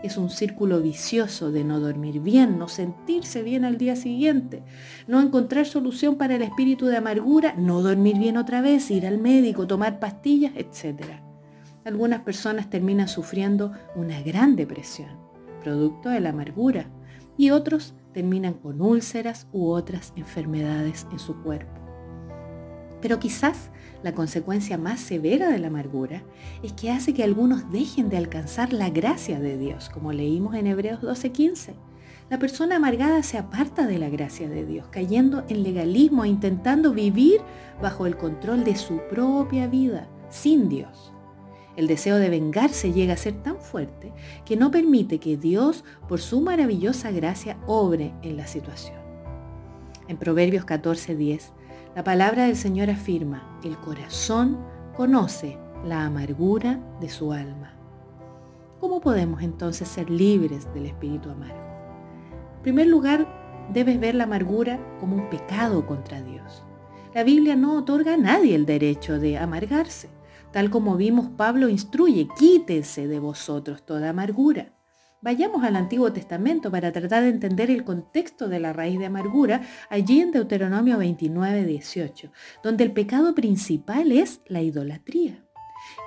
Es 0.03 0.17
un 0.17 0.29
círculo 0.29 0.81
vicioso 0.81 1.51
de 1.51 1.63
no 1.63 1.79
dormir 1.79 2.19
bien, 2.19 2.59
no 2.59 2.67
sentirse 2.67 3.43
bien 3.43 3.65
al 3.65 3.77
día 3.77 3.95
siguiente, 3.95 4.63
no 5.07 5.21
encontrar 5.21 5.65
solución 5.65 6.15
para 6.15 6.35
el 6.35 6.41
espíritu 6.41 6.88
de 6.88 6.97
amargura, 6.97 7.55
no 7.57 7.81
dormir 7.81 8.17
bien 8.17 8.38
otra 8.38 8.62
vez, 8.62 8.91
ir 8.91 9.07
al 9.07 9.17
médico, 9.17 9.67
tomar 9.67 10.00
pastillas, 10.00 10.53
etc. 10.55 11.25
Algunas 11.86 12.22
personas 12.22 12.72
terminan 12.72 13.08
sufriendo 13.08 13.72
una 13.96 14.20
gran 14.24 14.56
depresión, 14.56 15.12
producto 15.62 16.10
de 16.10 16.20
la 16.20 16.30
amargura, 16.30 16.88
y 17.38 17.51
otros 17.51 17.94
terminan 18.12 18.56
con 18.56 18.82
úlceras 18.82 19.48
u 19.54 19.68
otras 19.68 20.12
enfermedades 20.15 21.06
en 21.12 21.20
su 21.20 21.36
cuerpo. 21.44 21.80
Pero 23.04 23.20
quizás 23.20 23.70
la 24.01 24.15
consecuencia 24.15 24.80
más 24.80 25.00
severa 25.00 25.48
de 25.50 25.60
la 25.60 25.68
amargura 25.68 26.24
es 26.63 26.74
que 26.74 26.89
hace 26.89 27.13
que 27.13 27.24
algunos 27.24 27.72
dejen 27.72 28.10
de 28.10 28.18
alcanzar 28.18 28.74
la 28.74 28.89
gracia 28.89 29.39
de 29.39 29.56
Dios, 29.56 29.92
como 29.92 30.12
leímos 30.12 30.56
en 30.56 30.65
Hebreos 30.65 31.01
12:15. 31.04 31.75
La 32.32 32.39
persona 32.39 32.77
amargada 32.77 33.22
se 33.22 33.38
aparta 33.38 33.86
de 33.86 34.00
la 34.00 34.10
gracia 34.10 34.50
de 34.50 34.65
Dios, 34.65 34.88
cayendo 34.89 35.44
en 35.50 35.62
legalismo 35.62 36.24
e 36.24 36.30
intentando 36.30 36.94
vivir 36.94 37.42
bajo 37.80 38.08
el 38.08 38.18
control 38.18 38.63
de 38.63 38.75
su 38.75 39.01
propia 39.08 39.68
vida, 39.68 40.08
sin 40.32 40.68
Dios. 40.68 41.12
El 41.75 41.88
deseo 41.88 42.17
de 42.17 42.29
vengarse 42.29 42.94
llega 42.94 43.13
a 43.13 43.17
ser 43.17 43.34
tan 43.34 43.58
fuerte 43.58 44.13
que 44.46 44.55
no 44.55 44.72
permite 44.72 45.20
que 45.20 45.36
Dios, 45.36 45.84
por 46.08 46.22
su 46.22 46.39
maravillosa 46.41 47.12
gracia, 47.12 47.58
obre 47.67 48.13
en 48.22 48.38
la 48.38 48.48
situación. 48.48 48.98
En 50.08 50.17
Proverbios 50.17 50.65
14:10, 50.65 51.51
la 51.96 52.03
palabra 52.03 52.46
del 52.46 52.55
Señor 52.55 52.89
afirma, 52.89 53.60
el 53.63 53.77
corazón 53.77 54.60
conoce 54.96 55.58
la 55.86 56.05
amargura 56.05 56.79
de 57.01 57.10
su 57.10 57.34
alma. 57.34 57.74
¿Cómo 58.79 59.01
podemos 59.01 59.41
entonces 59.41 59.88
ser 59.88 60.10
libres 60.10 60.72
del 60.74 60.86
espíritu 60.86 61.29
amargo? 61.29 61.55
En 62.58 62.62
primer 62.62 62.88
lugar, 62.88 63.27
debes 63.74 64.00
ver 64.00 64.15
la 64.15 64.25
amargura 64.25 64.79
como 65.00 65.15
un 65.15 65.29
pecado 65.29 65.86
contra 65.86 66.22
Dios. 66.22 66.63
La 67.13 67.24
Biblia 67.24 67.55
no 67.55 67.77
otorga 67.77 68.13
a 68.13 68.17
nadie 68.17 68.55
el 68.55 68.65
derecho 68.65 69.20
de 69.20 69.38
amargarse. 69.38 70.10
Tal 70.55 70.69
como 70.69 70.95
vimos, 70.95 71.31
Pablo 71.31 71.67
instruye, 71.67 72.29
quítese 72.39 73.09
de 73.09 73.19
vosotros 73.19 73.85
toda 73.85 74.12
amargura. 74.12 74.71
Vayamos 75.21 75.65
al 75.65 75.75
Antiguo 75.75 76.13
Testamento 76.13 76.71
para 76.71 76.93
tratar 76.93 77.24
de 77.24 77.29
entender 77.29 77.69
el 77.69 77.83
contexto 77.83 78.47
de 78.47 78.62
la 78.62 78.71
raíz 78.71 78.97
de 78.97 79.07
amargura, 79.07 79.63
allí 79.89 80.21
en 80.21 80.31
Deuteronomio 80.31 80.97
29, 80.97 81.65
18, 81.65 82.31
donde 82.63 82.85
el 82.85 82.93
pecado 82.93 83.35
principal 83.35 84.13
es 84.13 84.39
la 84.47 84.62
idolatría. 84.62 85.43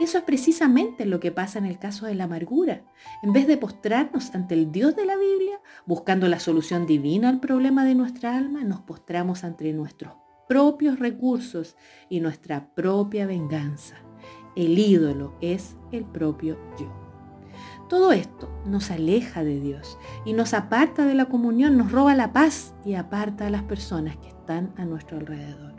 Eso 0.00 0.17
es 0.17 0.25
precisamente 0.25 1.05
lo 1.05 1.21
que 1.21 1.31
pasa 1.31 1.59
en 1.59 1.67
el 1.67 1.78
caso 1.78 2.07
de 2.07 2.14
la 2.14 2.25
amargura. 2.25 2.87
En 3.23 3.35
vez 3.35 3.47
de 3.47 3.59
postrarnos 3.59 4.35
ante 4.35 4.55
el 4.55 4.73
Dios 4.73 4.97
de 4.97 5.05
la 5.05 5.19
Biblia, 5.19 5.61
buscando 5.85 6.26
la 6.26 6.40
solución 6.40 6.87
divina 6.87 7.28
al 7.28 7.40
problema 7.40 7.85
de 7.85 7.95
nuestra 7.95 8.35
alma, 8.35 8.64
nos 8.64 8.81
postramos 8.81 9.45
ante 9.45 9.71
nuestros 9.75 10.14
propios 10.49 10.99
recursos 10.99 11.76
y 12.09 12.21
nuestra 12.21 12.75
propia 12.75 13.26
venganza. 13.26 14.08
El 14.59 14.77
ídolo 14.77 15.35
es 15.41 15.77
el 15.93 16.05
propio 16.05 16.59
yo. 16.77 16.93
Todo 17.88 18.11
esto 18.11 18.50
nos 18.67 18.91
aleja 18.91 19.45
de 19.45 19.61
Dios 19.61 20.00
y 20.25 20.33
nos 20.33 20.53
aparta 20.53 21.07
de 21.07 21.15
la 21.15 21.27
comunión, 21.27 21.79
nos 21.79 21.93
roba 21.93 22.17
la 22.17 22.33
paz 22.33 22.75
y 22.85 22.95
aparta 22.95 23.47
a 23.47 23.50
las 23.50 23.62
personas 23.62 24.17
que 24.17 24.27
están 24.27 24.75
a 24.77 24.85
nuestro 24.85 25.19
alrededor. 25.19 25.75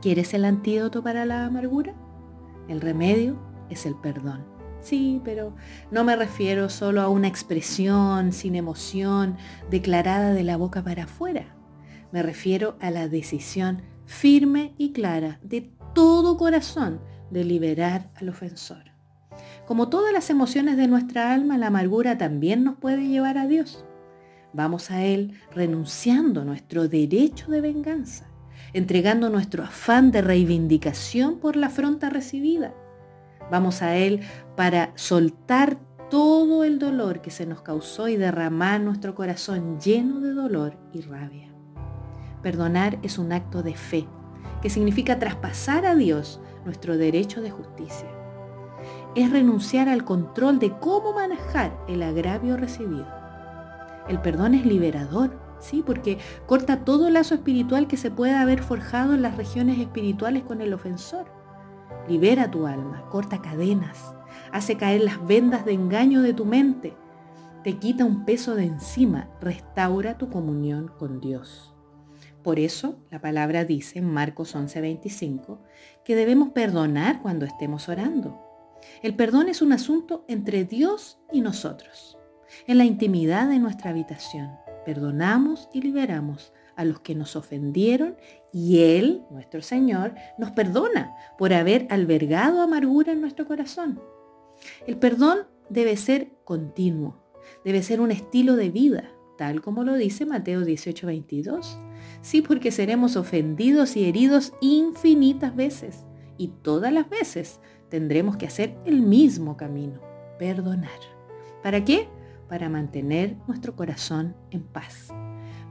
¿Quieres 0.00 0.32
el 0.32 0.44
antídoto 0.44 1.02
para 1.02 1.24
la 1.24 1.44
amargura? 1.44 1.92
El 2.68 2.80
remedio 2.80 3.36
es 3.68 3.84
el 3.84 3.96
perdón. 3.96 4.44
Sí, 4.78 5.20
pero 5.24 5.52
no 5.90 6.04
me 6.04 6.14
refiero 6.14 6.68
solo 6.68 7.00
a 7.00 7.08
una 7.08 7.26
expresión 7.26 8.32
sin 8.32 8.54
emoción 8.54 9.36
declarada 9.68 10.34
de 10.34 10.44
la 10.44 10.56
boca 10.56 10.84
para 10.84 11.02
afuera. 11.02 11.56
Me 12.12 12.22
refiero 12.22 12.76
a 12.80 12.92
la 12.92 13.08
decisión 13.08 13.82
firme 14.06 14.72
y 14.78 14.92
clara 14.92 15.40
de 15.42 15.68
todo 15.94 16.36
corazón 16.36 17.00
de 17.30 17.44
liberar 17.44 18.10
al 18.16 18.28
ofensor. 18.28 18.90
Como 19.66 19.88
todas 19.88 20.12
las 20.12 20.30
emociones 20.30 20.76
de 20.76 20.88
nuestra 20.88 21.32
alma, 21.32 21.56
la 21.56 21.68
amargura 21.68 22.18
también 22.18 22.64
nos 22.64 22.76
puede 22.76 23.06
llevar 23.08 23.38
a 23.38 23.46
Dios. 23.46 23.84
Vamos 24.52 24.90
a 24.90 25.04
Él 25.04 25.34
renunciando 25.52 26.44
nuestro 26.44 26.88
derecho 26.88 27.50
de 27.50 27.60
venganza, 27.60 28.26
entregando 28.72 29.30
nuestro 29.30 29.62
afán 29.62 30.10
de 30.10 30.22
reivindicación 30.22 31.38
por 31.38 31.54
la 31.54 31.68
afronta 31.68 32.10
recibida. 32.10 32.74
Vamos 33.50 33.82
a 33.82 33.96
Él 33.96 34.20
para 34.56 34.92
soltar 34.96 35.78
todo 36.10 36.64
el 36.64 36.80
dolor 36.80 37.22
que 37.22 37.30
se 37.30 37.46
nos 37.46 37.62
causó 37.62 38.08
y 38.08 38.16
derramar 38.16 38.80
nuestro 38.80 39.14
corazón 39.14 39.78
lleno 39.78 40.20
de 40.20 40.32
dolor 40.32 40.76
y 40.92 41.02
rabia. 41.02 41.54
Perdonar 42.42 42.98
es 43.02 43.18
un 43.18 43.32
acto 43.32 43.62
de 43.62 43.76
fe, 43.76 44.08
que 44.60 44.70
significa 44.70 45.18
traspasar 45.18 45.86
a 45.86 45.94
Dios 45.94 46.40
nuestro 46.64 46.96
derecho 46.96 47.40
de 47.40 47.50
justicia. 47.50 48.08
Es 49.14 49.30
renunciar 49.30 49.88
al 49.88 50.04
control 50.04 50.58
de 50.58 50.78
cómo 50.78 51.12
manejar 51.12 51.76
el 51.88 52.02
agravio 52.02 52.56
recibido. 52.56 53.06
El 54.08 54.20
perdón 54.20 54.54
es 54.54 54.64
liberador, 54.64 55.38
¿sí? 55.60 55.82
Porque 55.84 56.18
corta 56.46 56.84
todo 56.84 57.10
lazo 57.10 57.34
espiritual 57.34 57.86
que 57.86 57.96
se 57.96 58.10
pueda 58.10 58.40
haber 58.40 58.62
forjado 58.62 59.14
en 59.14 59.22
las 59.22 59.36
regiones 59.36 59.78
espirituales 59.78 60.42
con 60.44 60.60
el 60.60 60.72
ofensor. 60.72 61.26
Libera 62.08 62.50
tu 62.50 62.66
alma, 62.66 63.04
corta 63.10 63.42
cadenas, 63.42 64.14
hace 64.52 64.76
caer 64.76 65.02
las 65.02 65.24
vendas 65.26 65.64
de 65.64 65.72
engaño 65.72 66.22
de 66.22 66.32
tu 66.32 66.44
mente, 66.44 66.96
te 67.62 67.76
quita 67.76 68.06
un 68.06 68.24
peso 68.24 68.54
de 68.54 68.64
encima, 68.64 69.28
restaura 69.38 70.16
tu 70.16 70.30
comunión 70.30 70.90
con 70.98 71.20
Dios. 71.20 71.74
Por 72.42 72.58
eso 72.58 72.96
la 73.10 73.20
palabra 73.20 73.66
dice 73.66 73.98
en 73.98 74.10
Marcos 74.10 74.54
11:25 74.54 75.58
que 76.10 76.16
debemos 76.16 76.48
perdonar 76.48 77.22
cuando 77.22 77.46
estemos 77.46 77.88
orando. 77.88 78.36
El 79.00 79.14
perdón 79.14 79.48
es 79.48 79.62
un 79.62 79.72
asunto 79.72 80.24
entre 80.26 80.64
Dios 80.64 81.20
y 81.30 81.40
nosotros. 81.40 82.18
En 82.66 82.78
la 82.78 82.84
intimidad 82.84 83.48
de 83.48 83.60
nuestra 83.60 83.90
habitación, 83.90 84.50
perdonamos 84.84 85.68
y 85.72 85.82
liberamos 85.82 86.52
a 86.74 86.84
los 86.84 86.98
que 86.98 87.14
nos 87.14 87.36
ofendieron 87.36 88.16
y 88.52 88.80
Él, 88.80 89.22
nuestro 89.30 89.62
Señor, 89.62 90.16
nos 90.36 90.50
perdona 90.50 91.14
por 91.38 91.52
haber 91.52 91.86
albergado 91.90 92.60
amargura 92.60 93.12
en 93.12 93.20
nuestro 93.20 93.46
corazón. 93.46 94.02
El 94.88 94.96
perdón 94.96 95.46
debe 95.68 95.96
ser 95.96 96.32
continuo, 96.42 97.22
debe 97.64 97.84
ser 97.84 98.00
un 98.00 98.10
estilo 98.10 98.56
de 98.56 98.70
vida, 98.70 99.12
tal 99.38 99.62
como 99.62 99.84
lo 99.84 99.94
dice 99.94 100.26
Mateo 100.26 100.62
18:22. 100.62 101.78
Sí, 102.22 102.42
porque 102.42 102.70
seremos 102.70 103.16
ofendidos 103.16 103.96
y 103.96 104.04
heridos 104.04 104.52
infinitas 104.60 105.56
veces 105.56 106.04
y 106.36 106.48
todas 106.48 106.92
las 106.92 107.08
veces 107.08 107.60
tendremos 107.88 108.36
que 108.36 108.46
hacer 108.46 108.76
el 108.84 109.02
mismo 109.02 109.56
camino, 109.56 110.00
perdonar. 110.38 111.00
¿Para 111.62 111.84
qué? 111.84 112.08
Para 112.48 112.68
mantener 112.68 113.36
nuestro 113.46 113.74
corazón 113.74 114.34
en 114.50 114.62
paz. 114.62 115.08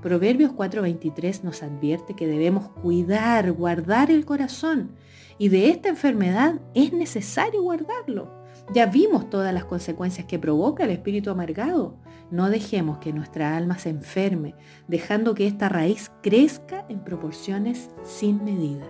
Proverbios 0.02 0.52
4:23 0.54 1.44
nos 1.44 1.62
advierte 1.62 2.16
que 2.16 2.28
debemos 2.28 2.70
cuidar, 2.70 3.52
guardar 3.52 4.12
el 4.12 4.26
corazón 4.26 4.92
y 5.38 5.50
de 5.50 5.70
esta 5.70 5.90
enfermedad 5.90 6.62
es 6.74 6.94
necesario 6.94 7.62
guardarlo. 7.64 8.32
Ya 8.74 8.86
vimos 8.86 9.30
todas 9.30 9.54
las 9.54 9.66
consecuencias 9.66 10.28
que 10.28 10.40
provoca 10.40 10.84
el 10.84 10.92
espíritu 10.92 11.32
amargado. 11.32 11.96
No 12.32 12.50
dejemos 12.50 13.00
que 13.00 13.12
nuestra 13.12 13.58
alma 13.58 13.80
se 13.80 13.90
enferme, 13.90 14.56
dejando 14.88 15.34
que 15.34 15.48
esta 15.48 15.68
raíz 15.68 16.12
crezca 16.22 16.86
en 16.88 17.00
proporciones 17.00 17.90
sin 18.04 18.44
medida. 18.44 18.86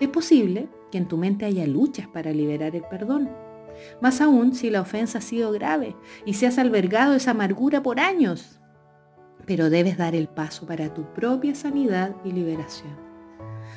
Es 0.00 0.08
posible 0.08 0.68
que 0.90 0.98
en 0.98 1.06
tu 1.06 1.16
mente 1.16 1.44
haya 1.44 1.66
luchas 1.66 2.08
para 2.08 2.32
liberar 2.32 2.74
el 2.74 2.82
perdón. 2.82 3.30
Más 4.00 4.20
aún 4.20 4.54
si 4.54 4.68
la 4.68 4.80
ofensa 4.80 5.18
ha 5.18 5.22
sido 5.22 5.52
grave 5.52 5.96
y 6.26 6.34
se 6.34 6.46
has 6.46 6.58
albergado 6.58 7.14
esa 7.14 7.30
amargura 7.30 7.82
por 7.82 8.00
años. 8.00 8.60
Pero 9.46 9.70
debes 9.70 9.96
dar 9.96 10.14
el 10.14 10.28
paso 10.28 10.66
para 10.66 10.92
tu 10.92 11.04
propia 11.14 11.54
sanidad 11.54 12.16
y 12.24 12.32
liberación. 12.32 12.98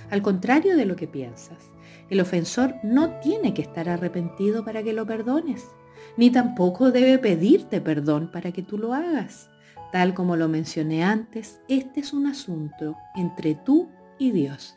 Al 0.10 0.22
contrario 0.22 0.76
de 0.76 0.86
lo 0.86 0.96
que 0.96 1.08
piensas, 1.08 1.72
el 2.10 2.20
ofensor 2.20 2.76
no 2.84 3.20
tiene 3.20 3.54
que 3.54 3.62
estar 3.62 3.88
arrepentido 3.88 4.66
para 4.66 4.84
que 4.84 4.94
lo 4.94 5.06
perdones, 5.06 5.68
ni 6.18 6.30
tampoco 6.30 6.92
debe 6.92 7.18
pedirte 7.20 7.82
perdón 7.82 8.30
para 8.32 8.52
que 8.52 8.62
tú 8.62 8.78
lo 8.78 8.94
hagas. 8.94 9.50
Tal 9.92 10.14
como 10.14 10.36
lo 10.36 10.50
mencioné 10.50 11.04
antes, 11.04 11.62
este 11.68 12.00
es 12.00 12.14
un 12.14 12.28
asunto 12.28 12.98
entre 13.16 13.56
tú 13.56 13.90
y 14.18 14.32
Dios. 14.32 14.76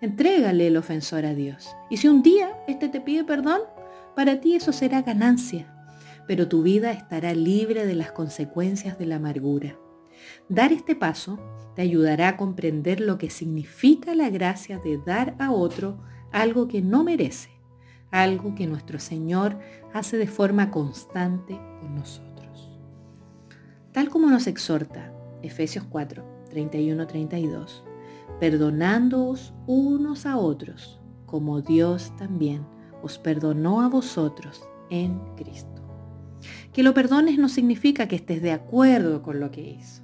Entrégale 0.00 0.66
el 0.66 0.76
ofensor 0.76 1.24
a 1.24 1.34
Dios. 1.34 1.74
Y 1.90 1.98
si 1.98 2.08
un 2.08 2.22
día 2.22 2.50
éste 2.66 2.88
te 2.88 3.00
pide 3.00 3.24
perdón, 3.24 3.60
para 4.14 4.40
ti 4.40 4.54
eso 4.54 4.72
será 4.72 5.02
ganancia, 5.02 5.66
pero 6.26 6.48
tu 6.48 6.62
vida 6.62 6.92
estará 6.92 7.34
libre 7.34 7.86
de 7.86 7.94
las 7.94 8.12
consecuencias 8.12 8.98
de 8.98 9.06
la 9.06 9.16
amargura. 9.16 9.76
Dar 10.48 10.72
este 10.72 10.94
paso 10.94 11.38
te 11.74 11.82
ayudará 11.82 12.28
a 12.28 12.36
comprender 12.36 13.00
lo 13.00 13.18
que 13.18 13.30
significa 13.30 14.14
la 14.14 14.30
gracia 14.30 14.78
de 14.78 14.98
dar 14.98 15.34
a 15.38 15.50
otro 15.50 15.98
algo 16.32 16.68
que 16.68 16.82
no 16.82 17.04
merece, 17.04 17.50
algo 18.10 18.54
que 18.54 18.66
nuestro 18.66 18.98
Señor 18.98 19.58
hace 19.92 20.16
de 20.16 20.26
forma 20.26 20.70
constante 20.70 21.58
con 21.80 21.94
nosotros. 21.94 22.78
Tal 23.92 24.08
como 24.08 24.28
nos 24.28 24.46
exhorta 24.46 25.12
Efesios 25.42 25.84
4, 25.84 26.24
31-32, 26.50 27.82
perdonándoos 28.40 29.54
unos 29.66 30.26
a 30.26 30.36
otros, 30.36 31.00
como 31.26 31.60
Dios 31.60 32.12
también 32.16 32.66
os 33.02 33.18
perdonó 33.18 33.82
a 33.82 33.88
vosotros 33.88 34.66
en 34.90 35.18
Cristo. 35.36 35.82
Que 36.72 36.82
lo 36.82 36.94
perdones 36.94 37.38
no 37.38 37.48
significa 37.48 38.08
que 38.08 38.16
estés 38.16 38.42
de 38.42 38.52
acuerdo 38.52 39.22
con 39.22 39.40
lo 39.40 39.50
que 39.50 39.62
hizo, 39.62 40.02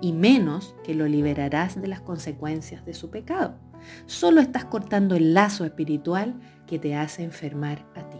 y 0.00 0.12
menos 0.12 0.76
que 0.84 0.94
lo 0.94 1.06
liberarás 1.08 1.80
de 1.80 1.88
las 1.88 2.00
consecuencias 2.00 2.84
de 2.84 2.94
su 2.94 3.10
pecado. 3.10 3.58
Solo 4.06 4.40
estás 4.40 4.64
cortando 4.64 5.16
el 5.16 5.34
lazo 5.34 5.64
espiritual 5.64 6.34
que 6.66 6.78
te 6.78 6.94
hace 6.94 7.22
enfermar 7.22 7.86
a 7.94 8.08
ti. 8.08 8.18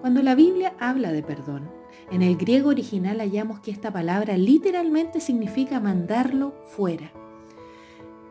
Cuando 0.00 0.22
la 0.22 0.34
Biblia 0.34 0.74
habla 0.78 1.12
de 1.12 1.22
perdón, 1.22 1.70
en 2.10 2.22
el 2.22 2.36
griego 2.36 2.70
original 2.70 3.18
hallamos 3.18 3.60
que 3.60 3.70
esta 3.70 3.92
palabra 3.92 4.36
literalmente 4.36 5.20
significa 5.20 5.80
mandarlo 5.80 6.54
fuera 6.66 7.12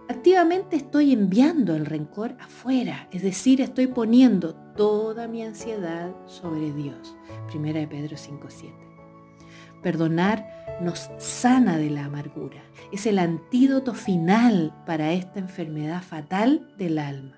Activamente 0.10 0.78
estoy 0.78 1.12
enviando 1.12 1.76
el 1.76 1.86
rencor 1.86 2.38
afuera, 2.40 3.10
es 3.12 3.24
decir, 3.24 3.60
estoy 3.60 3.88
poniendo 3.88 4.56
toda 4.78 5.28
mi 5.28 5.44
ansiedad 5.44 6.16
sobre 6.26 6.72
Dios. 6.72 7.18
Primera 7.50 7.82
de 7.82 7.88
Pedro 7.88 8.16
5.7. 8.16 8.74
Perdonar 9.84 10.57
nos 10.82 11.10
sana 11.18 11.78
de 11.78 11.90
la 11.90 12.06
amargura. 12.06 12.64
Es 12.92 13.06
el 13.06 13.20
antídoto 13.20 13.94
final 13.94 14.74
para 14.86 15.12
esta 15.14 15.40
enfermedad 15.40 16.02
fatal 16.02 16.74
del 16.78 17.00
alma. 17.00 17.38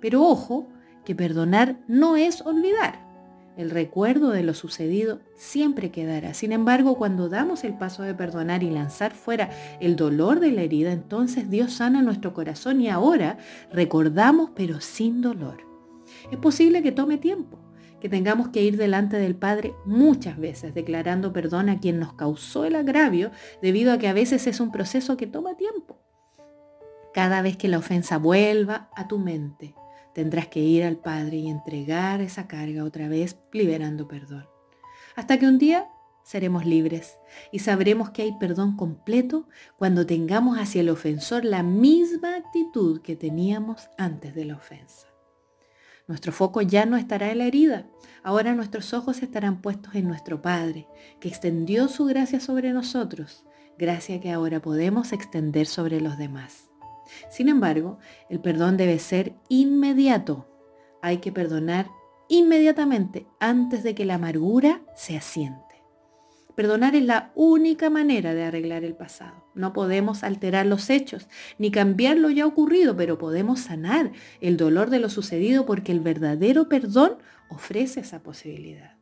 Pero 0.00 0.22
ojo, 0.22 0.68
que 1.04 1.14
perdonar 1.14 1.80
no 1.88 2.16
es 2.16 2.42
olvidar. 2.42 3.08
El 3.56 3.70
recuerdo 3.70 4.30
de 4.30 4.44
lo 4.44 4.54
sucedido 4.54 5.18
siempre 5.34 5.90
quedará. 5.90 6.32
Sin 6.32 6.52
embargo, 6.52 6.96
cuando 6.96 7.28
damos 7.28 7.64
el 7.64 7.74
paso 7.74 8.04
de 8.04 8.14
perdonar 8.14 8.62
y 8.62 8.70
lanzar 8.70 9.14
fuera 9.14 9.50
el 9.80 9.96
dolor 9.96 10.38
de 10.38 10.52
la 10.52 10.62
herida, 10.62 10.92
entonces 10.92 11.50
Dios 11.50 11.72
sana 11.72 12.00
nuestro 12.00 12.34
corazón 12.34 12.80
y 12.80 12.88
ahora 12.88 13.36
recordamos 13.72 14.50
pero 14.54 14.80
sin 14.80 15.22
dolor. 15.22 15.66
Es 16.30 16.38
posible 16.38 16.84
que 16.84 16.92
tome 16.92 17.18
tiempo, 17.18 17.58
que 18.00 18.08
tengamos 18.08 18.48
que 18.48 18.62
ir 18.62 18.76
delante 18.76 19.16
del 19.18 19.36
Padre 19.36 19.74
muchas 19.84 20.38
veces 20.38 20.74
declarando 20.74 21.32
perdón 21.32 21.68
a 21.68 21.80
quien 21.80 21.98
nos 21.98 22.14
causó 22.14 22.64
el 22.64 22.76
agravio, 22.76 23.30
debido 23.62 23.92
a 23.92 23.98
que 23.98 24.08
a 24.08 24.12
veces 24.12 24.46
es 24.46 24.60
un 24.60 24.70
proceso 24.70 25.16
que 25.16 25.26
toma 25.26 25.56
tiempo. 25.56 26.00
Cada 27.12 27.42
vez 27.42 27.56
que 27.56 27.68
la 27.68 27.78
ofensa 27.78 28.18
vuelva 28.18 28.90
a 28.94 29.08
tu 29.08 29.18
mente, 29.18 29.74
Tendrás 30.18 30.48
que 30.48 30.58
ir 30.58 30.82
al 30.82 30.96
Padre 30.96 31.36
y 31.36 31.48
entregar 31.48 32.20
esa 32.20 32.48
carga 32.48 32.82
otra 32.82 33.06
vez, 33.06 33.38
liberando 33.52 34.08
perdón. 34.08 34.48
Hasta 35.14 35.38
que 35.38 35.46
un 35.46 35.58
día 35.58 35.86
seremos 36.24 36.66
libres 36.66 37.18
y 37.52 37.60
sabremos 37.60 38.10
que 38.10 38.22
hay 38.22 38.32
perdón 38.38 38.76
completo 38.76 39.48
cuando 39.76 40.06
tengamos 40.06 40.58
hacia 40.58 40.80
el 40.80 40.88
ofensor 40.88 41.44
la 41.44 41.62
misma 41.62 42.34
actitud 42.34 43.00
que 43.00 43.14
teníamos 43.14 43.90
antes 43.96 44.34
de 44.34 44.44
la 44.44 44.56
ofensa. 44.56 45.07
Nuestro 46.08 46.32
foco 46.32 46.62
ya 46.62 46.86
no 46.86 46.96
estará 46.96 47.30
en 47.30 47.38
la 47.38 47.44
herida, 47.44 47.86
ahora 48.22 48.54
nuestros 48.54 48.94
ojos 48.94 49.22
estarán 49.22 49.60
puestos 49.60 49.94
en 49.94 50.08
nuestro 50.08 50.40
Padre, 50.40 50.88
que 51.20 51.28
extendió 51.28 51.86
su 51.88 52.06
gracia 52.06 52.40
sobre 52.40 52.72
nosotros, 52.72 53.44
gracia 53.78 54.18
que 54.18 54.32
ahora 54.32 54.60
podemos 54.60 55.12
extender 55.12 55.66
sobre 55.66 56.00
los 56.00 56.16
demás. 56.16 56.70
Sin 57.30 57.50
embargo, 57.50 57.98
el 58.30 58.40
perdón 58.40 58.78
debe 58.78 58.98
ser 58.98 59.34
inmediato. 59.48 60.48
Hay 61.02 61.18
que 61.18 61.30
perdonar 61.30 61.90
inmediatamente 62.28 63.26
antes 63.38 63.82
de 63.82 63.94
que 63.94 64.06
la 64.06 64.14
amargura 64.14 64.82
se 64.96 65.16
asiente. 65.16 65.67
Perdonar 66.58 66.96
es 66.96 67.04
la 67.04 67.30
única 67.36 67.88
manera 67.88 68.34
de 68.34 68.42
arreglar 68.42 68.82
el 68.82 68.96
pasado. 68.96 69.44
No 69.54 69.72
podemos 69.72 70.24
alterar 70.24 70.66
los 70.66 70.90
hechos 70.90 71.28
ni 71.56 71.70
cambiar 71.70 72.16
lo 72.16 72.30
ya 72.30 72.46
ocurrido, 72.46 72.96
pero 72.96 73.16
podemos 73.16 73.60
sanar 73.60 74.10
el 74.40 74.56
dolor 74.56 74.90
de 74.90 74.98
lo 74.98 75.08
sucedido 75.08 75.66
porque 75.66 75.92
el 75.92 76.00
verdadero 76.00 76.68
perdón 76.68 77.18
ofrece 77.48 78.00
esa 78.00 78.24
posibilidad. 78.24 78.96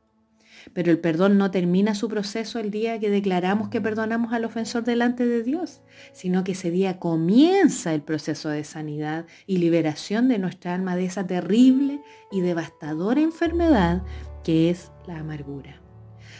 Pero 0.74 0.90
el 0.90 0.98
perdón 0.98 1.38
no 1.38 1.50
termina 1.50 1.94
su 1.94 2.10
proceso 2.10 2.58
el 2.58 2.70
día 2.70 3.00
que 3.00 3.08
declaramos 3.08 3.70
que 3.70 3.80
perdonamos 3.80 4.34
al 4.34 4.44
ofensor 4.44 4.84
delante 4.84 5.24
de 5.24 5.42
Dios, 5.42 5.80
sino 6.12 6.44
que 6.44 6.52
ese 6.52 6.70
día 6.70 6.98
comienza 6.98 7.94
el 7.94 8.02
proceso 8.02 8.50
de 8.50 8.64
sanidad 8.64 9.24
y 9.46 9.56
liberación 9.56 10.28
de 10.28 10.38
nuestra 10.38 10.74
alma 10.74 10.94
de 10.94 11.06
esa 11.06 11.26
terrible 11.26 12.02
y 12.30 12.42
devastadora 12.42 13.22
enfermedad 13.22 14.02
que 14.44 14.68
es 14.68 14.92
la 15.06 15.20
amargura. 15.20 15.85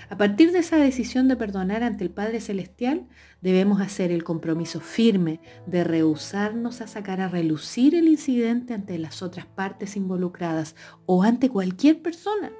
A 0.08 0.16
partir 0.16 0.52
de 0.52 0.60
esa 0.60 0.76
decisión 0.76 1.26
de 1.26 1.36
perdonar 1.36 1.82
ante 1.82 2.04
el 2.04 2.10
Padre 2.10 2.40
Celestial, 2.40 3.08
debemos 3.40 3.80
hacer 3.80 4.12
el 4.12 4.22
compromiso 4.22 4.80
firme 4.80 5.40
de 5.66 5.82
rehusarnos 5.82 6.80
a 6.80 6.86
sacar 6.86 7.20
a 7.20 7.28
relucir 7.28 7.94
el 7.94 8.06
incidente 8.06 8.72
ante 8.72 8.98
las 8.98 9.22
otras 9.22 9.46
partes 9.46 9.96
involucradas 9.96 10.76
o 11.06 11.22
ante 11.24 11.48
cualquier 11.48 12.02
persona 12.02 12.52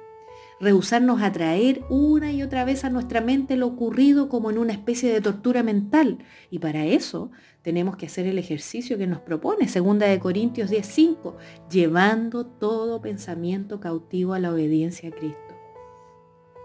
rehusarnos 0.59 1.21
a 1.21 1.31
traer 1.31 1.83
una 1.89 2.31
y 2.31 2.41
otra 2.41 2.65
vez 2.65 2.83
a 2.83 2.89
nuestra 2.89 3.21
mente 3.21 3.55
lo 3.55 3.67
ocurrido 3.67 4.29
como 4.29 4.49
en 4.49 4.57
una 4.57 4.73
especie 4.73 5.11
de 5.11 5.21
tortura 5.21 5.63
mental. 5.63 6.19
Y 6.49 6.59
para 6.59 6.85
eso 6.85 7.31
tenemos 7.61 7.97
que 7.97 8.07
hacer 8.07 8.25
el 8.27 8.39
ejercicio 8.39 8.97
que 8.97 9.07
nos 9.07 9.19
propone, 9.19 9.67
segunda 9.67 10.07
de 10.07 10.19
Corintios 10.19 10.69
10:5, 10.69 11.35
llevando 11.69 12.45
todo 12.45 13.01
pensamiento 13.01 13.79
cautivo 13.79 14.33
a 14.33 14.39
la 14.39 14.51
obediencia 14.51 15.09
a 15.09 15.11
Cristo. 15.11 15.46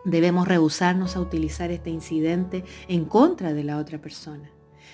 Debemos 0.05 0.49
rehusarnos 0.49 1.17
a 1.17 1.21
utilizar 1.21 1.71
este 1.71 1.91
incidente 1.91 2.65
en 2.89 3.05
contra 3.05 3.53
de 3.53 3.65
la 3.65 3.79
otra 3.79 4.01
persona. 4.01 4.51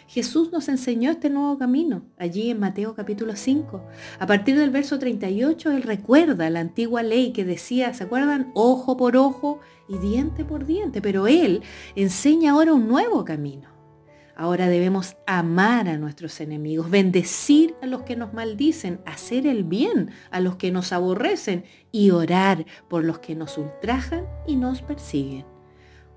Jesús 0.06 0.52
nos 0.52 0.68
enseñó 0.68 1.10
este 1.10 1.28
nuevo 1.28 1.58
camino, 1.58 2.02
allí 2.18 2.50
en 2.50 2.60
Mateo 2.60 2.94
capítulo 2.94 3.36
5. 3.36 3.82
A 4.18 4.26
partir 4.26 4.58
del 4.58 4.70
verso 4.70 4.98
38, 4.98 5.70
Él 5.70 5.82
recuerda 5.82 6.48
la 6.50 6.60
antigua 6.60 7.02
ley 7.02 7.32
que 7.32 7.44
decía, 7.44 7.92
¿se 7.92 8.04
acuerdan? 8.04 8.50
Ojo 8.54 8.96
por 8.96 9.16
ojo 9.16 9.60
y 9.88 9.98
diente 9.98 10.44
por 10.44 10.64
diente. 10.64 11.02
Pero 11.02 11.26
Él 11.26 11.62
enseña 11.94 12.52
ahora 12.52 12.72
un 12.72 12.88
nuevo 12.88 13.24
camino. 13.24 13.77
Ahora 14.38 14.68
debemos 14.68 15.16
amar 15.26 15.88
a 15.88 15.98
nuestros 15.98 16.40
enemigos, 16.40 16.90
bendecir 16.90 17.74
a 17.82 17.86
los 17.86 18.02
que 18.02 18.14
nos 18.14 18.32
maldicen, 18.32 19.00
hacer 19.04 19.48
el 19.48 19.64
bien 19.64 20.10
a 20.30 20.38
los 20.38 20.54
que 20.54 20.70
nos 20.70 20.92
aborrecen 20.92 21.64
y 21.90 22.12
orar 22.12 22.64
por 22.88 23.04
los 23.04 23.18
que 23.18 23.34
nos 23.34 23.58
ultrajan 23.58 24.28
y 24.46 24.54
nos 24.54 24.80
persiguen. 24.80 25.44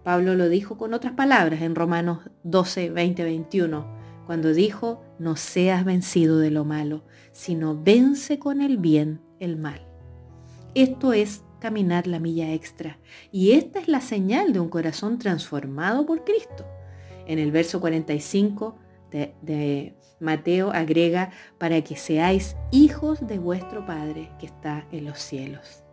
Pablo 0.03 0.35
lo 0.35 0.49
dijo 0.49 0.77
con 0.77 0.93
otras 0.93 1.13
palabras 1.13 1.63
en 1.63 1.73
Romanos 1.73 2.19
12, 2.43 2.91
20, 2.91 3.23
21, 3.23 3.87
cuando 4.27 4.53
dijo, 4.53 5.01
no 5.17 5.35
seas 5.35 5.83
vencido 5.83 6.37
de 6.37 6.51
lo 6.51 6.63
malo, 6.63 7.03
sino 7.31 7.75
vence 7.75 8.37
con 8.37 8.61
el 8.61 8.77
bien 8.77 9.19
el 9.39 9.57
mal. 9.57 9.81
Esto 10.75 11.13
es 11.13 11.41
caminar 11.59 12.05
la 12.05 12.19
milla 12.19 12.53
extra 12.53 12.99
y 13.31 13.53
esta 13.53 13.79
es 13.79 13.87
la 13.87 13.99
señal 13.99 14.53
de 14.53 14.59
un 14.59 14.69
corazón 14.69 15.17
transformado 15.17 16.05
por 16.05 16.23
Cristo. 16.23 16.67
En 17.25 17.39
el 17.39 17.51
verso 17.51 17.79
45 17.79 18.75
de, 19.11 19.95
Mateo 20.19 20.71
agrega, 20.71 21.31
para 21.57 21.81
que 21.81 21.95
seáis 21.95 22.55
hijos 22.71 23.25
de 23.27 23.39
vuestro 23.39 23.85
Padre 23.85 24.29
que 24.39 24.45
está 24.45 24.87
en 24.91 25.05
los 25.05 25.19
cielos. 25.19 25.83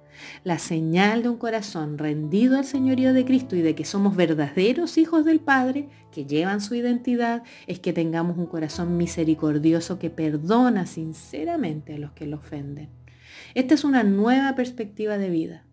La 0.44 0.58
señal 0.58 1.22
de 1.22 1.28
un 1.28 1.36
corazón 1.36 1.96
rendido 1.96 2.58
al 2.58 2.64
señorío 2.64 3.12
de 3.12 3.24
Cristo 3.24 3.56
y 3.56 3.62
de 3.62 3.74
que 3.74 3.84
somos 3.84 4.16
verdaderos 4.16 4.98
hijos 4.98 5.24
del 5.24 5.40
Padre, 5.40 5.88
que 6.10 6.26
llevan 6.26 6.60
su 6.60 6.74
identidad, 6.74 7.42
es 7.66 7.78
que 7.78 7.92
tengamos 7.92 8.36
un 8.36 8.46
corazón 8.46 8.96
misericordioso 8.96 9.98
que 9.98 10.10
perdona 10.10 10.86
sinceramente 10.86 11.94
a 11.94 11.98
los 11.98 12.12
que 12.12 12.26
lo 12.26 12.38
ofenden. 12.38 12.90
Esta 13.54 13.74
es 13.74 13.84
una 13.84 14.02
nueva 14.02 14.54
perspectiva 14.54 15.18
de 15.18 15.30
vida. 15.30 15.67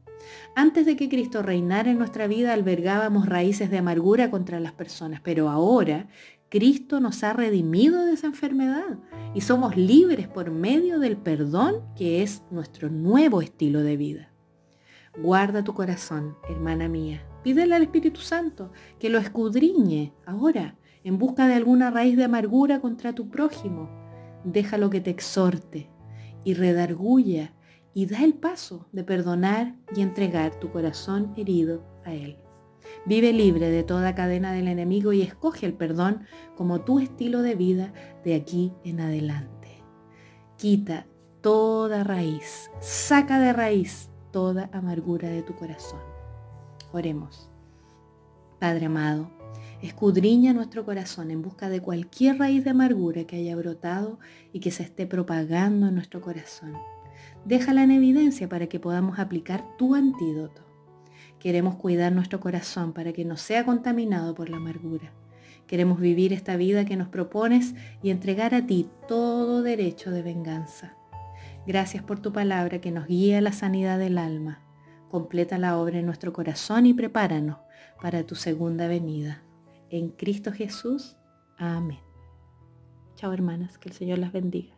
Antes 0.56 0.86
de 0.86 0.96
que 0.96 1.10
Cristo 1.10 1.42
reinara 1.42 1.92
en 1.92 1.98
nuestra 1.98 2.28
vida 2.28 2.54
albergábamos 2.54 3.28
raíces 3.28 3.70
de 3.70 3.78
amargura 3.78 4.30
contra 4.30 4.60
las 4.60 4.74
personas, 4.74 5.22
pero 5.22 5.50
ahora 5.50 6.08
Cristo 6.50 7.00
nos 7.00 7.24
ha 7.24 7.34
redimido 7.34 8.06
de 8.06 8.14
esa 8.14 8.28
enfermedad 8.28 9.00
y 9.34 9.42
somos 9.42 9.76
libres 9.76 10.28
por 10.28 10.52
medio 10.52 11.00
del 11.00 11.18
perdón 11.18 11.82
que 11.96 12.24
es 12.24 12.44
nuestro 12.52 12.90
nuevo 12.90 13.42
estilo 13.42 13.82
de 13.82 13.98
vida. 13.98 14.32
Guarda 15.18 15.64
tu 15.64 15.74
corazón, 15.74 16.38
hermana 16.50 16.88
mía. 16.88 17.26
Pídele 17.44 17.76
al 17.76 17.84
Espíritu 17.84 18.22
Santo 18.22 18.72
que 19.00 19.10
lo 19.10 19.18
escudriñe 19.18 20.14
ahora 20.26 20.78
en 21.04 21.18
busca 21.18 21.48
de 21.48 21.56
alguna 21.56 21.90
raíz 21.90 22.18
de 22.18 22.26
amargura 22.26 22.80
contra 22.80 23.14
tu 23.14 23.30
prójimo. 23.30 23.90
Déjalo 24.44 24.90
que 24.90 25.02
te 25.02 25.10
exhorte 25.10 25.90
y 26.44 26.54
redarguya 26.54 27.55
y 27.96 28.08
da 28.08 28.24
el 28.24 28.34
paso 28.34 28.88
de 28.92 29.06
perdonar 29.06 29.74
y 29.96 30.02
entregar 30.02 30.60
tu 30.60 30.70
corazón 30.70 31.34
herido 31.38 31.82
a 32.04 32.14
Él. 32.14 32.38
Vive 33.06 33.32
libre 33.32 33.70
de 33.70 33.84
toda 33.84 34.14
cadena 34.14 34.52
del 34.52 34.68
enemigo 34.68 35.14
y 35.14 35.22
escoge 35.22 35.66
el 35.66 35.74
perdón 35.74 36.26
como 36.58 36.82
tu 36.82 37.00
estilo 37.00 37.42
de 37.42 37.56
vida 37.56 37.94
de 38.26 38.36
aquí 38.36 38.74
en 38.84 39.00
adelante. 39.00 39.82
Quita 40.58 41.08
toda 41.42 42.04
raíz, 42.04 42.70
saca 42.82 43.40
de 43.40 43.54
raíz 43.54 44.10
toda 44.32 44.70
amargura 44.74 45.30
de 45.30 45.42
tu 45.42 45.56
corazón. 45.56 46.02
Oremos. 46.92 47.50
Padre 48.60 48.88
amado, 48.88 49.32
escudriña 49.82 50.52
nuestro 50.52 50.84
corazón 50.84 51.32
en 51.32 51.42
busca 51.42 51.70
de 51.70 51.80
cualquier 51.80 52.40
raíz 52.40 52.66
de 52.66 52.72
amargura 52.72 53.24
que 53.24 53.38
haya 53.38 53.56
brotado 53.56 54.20
y 54.52 54.60
que 54.60 54.72
se 54.72 54.84
esté 54.84 55.08
propagando 55.08 55.88
en 55.88 55.96
nuestro 55.96 56.20
corazón. 56.20 56.74
Déjala 57.46 57.84
en 57.84 57.92
evidencia 57.92 58.50
para 58.50 58.68
que 58.68 58.80
podamos 58.80 59.20
aplicar 59.20 59.64
tu 59.78 59.94
antídoto. 59.94 60.64
Queremos 61.40 61.76
cuidar 61.76 62.12
nuestro 62.12 62.40
corazón 62.40 62.92
para 62.92 63.14
que 63.14 63.24
no 63.24 63.38
sea 63.38 63.66
contaminado 63.66 64.34
por 64.34 64.50
la 64.50 64.58
amargura. 64.58 65.12
Queremos 65.68 66.00
vivir 66.00 66.34
esta 66.34 66.56
vida 66.56 66.86
que 66.86 66.96
nos 66.96 67.08
propones 67.08 67.76
y 68.02 68.10
entregar 68.10 68.56
a 68.56 68.66
ti 68.66 68.90
todo 69.08 69.62
derecho 69.62 70.10
de 70.10 70.24
venganza. 70.24 70.96
Gracias 71.68 72.04
por 72.04 72.20
tu 72.20 72.34
palabra 72.34 72.82
que 72.82 72.92
nos 72.92 73.08
guía 73.08 73.38
a 73.38 73.42
la 73.42 73.52
sanidad 73.52 74.00
del 74.00 74.18
alma. 74.18 74.62
Completa 75.10 75.60
la 75.60 75.78
obra 75.78 76.00
en 76.00 76.06
nuestro 76.08 76.34
corazón 76.34 76.88
y 76.88 76.94
prepáranos 76.94 77.58
para 78.02 78.24
tu 78.24 78.36
segunda 78.36 78.88
venida. 78.88 79.44
En 79.90 80.10
Cristo 80.10 80.52
Jesús. 80.52 81.16
Amén. 81.58 82.00
Chao 83.16 83.32
hermanas, 83.32 83.78
que 83.78 83.90
el 83.90 83.96
Señor 83.96 84.18
las 84.18 84.32
bendiga. 84.32 84.75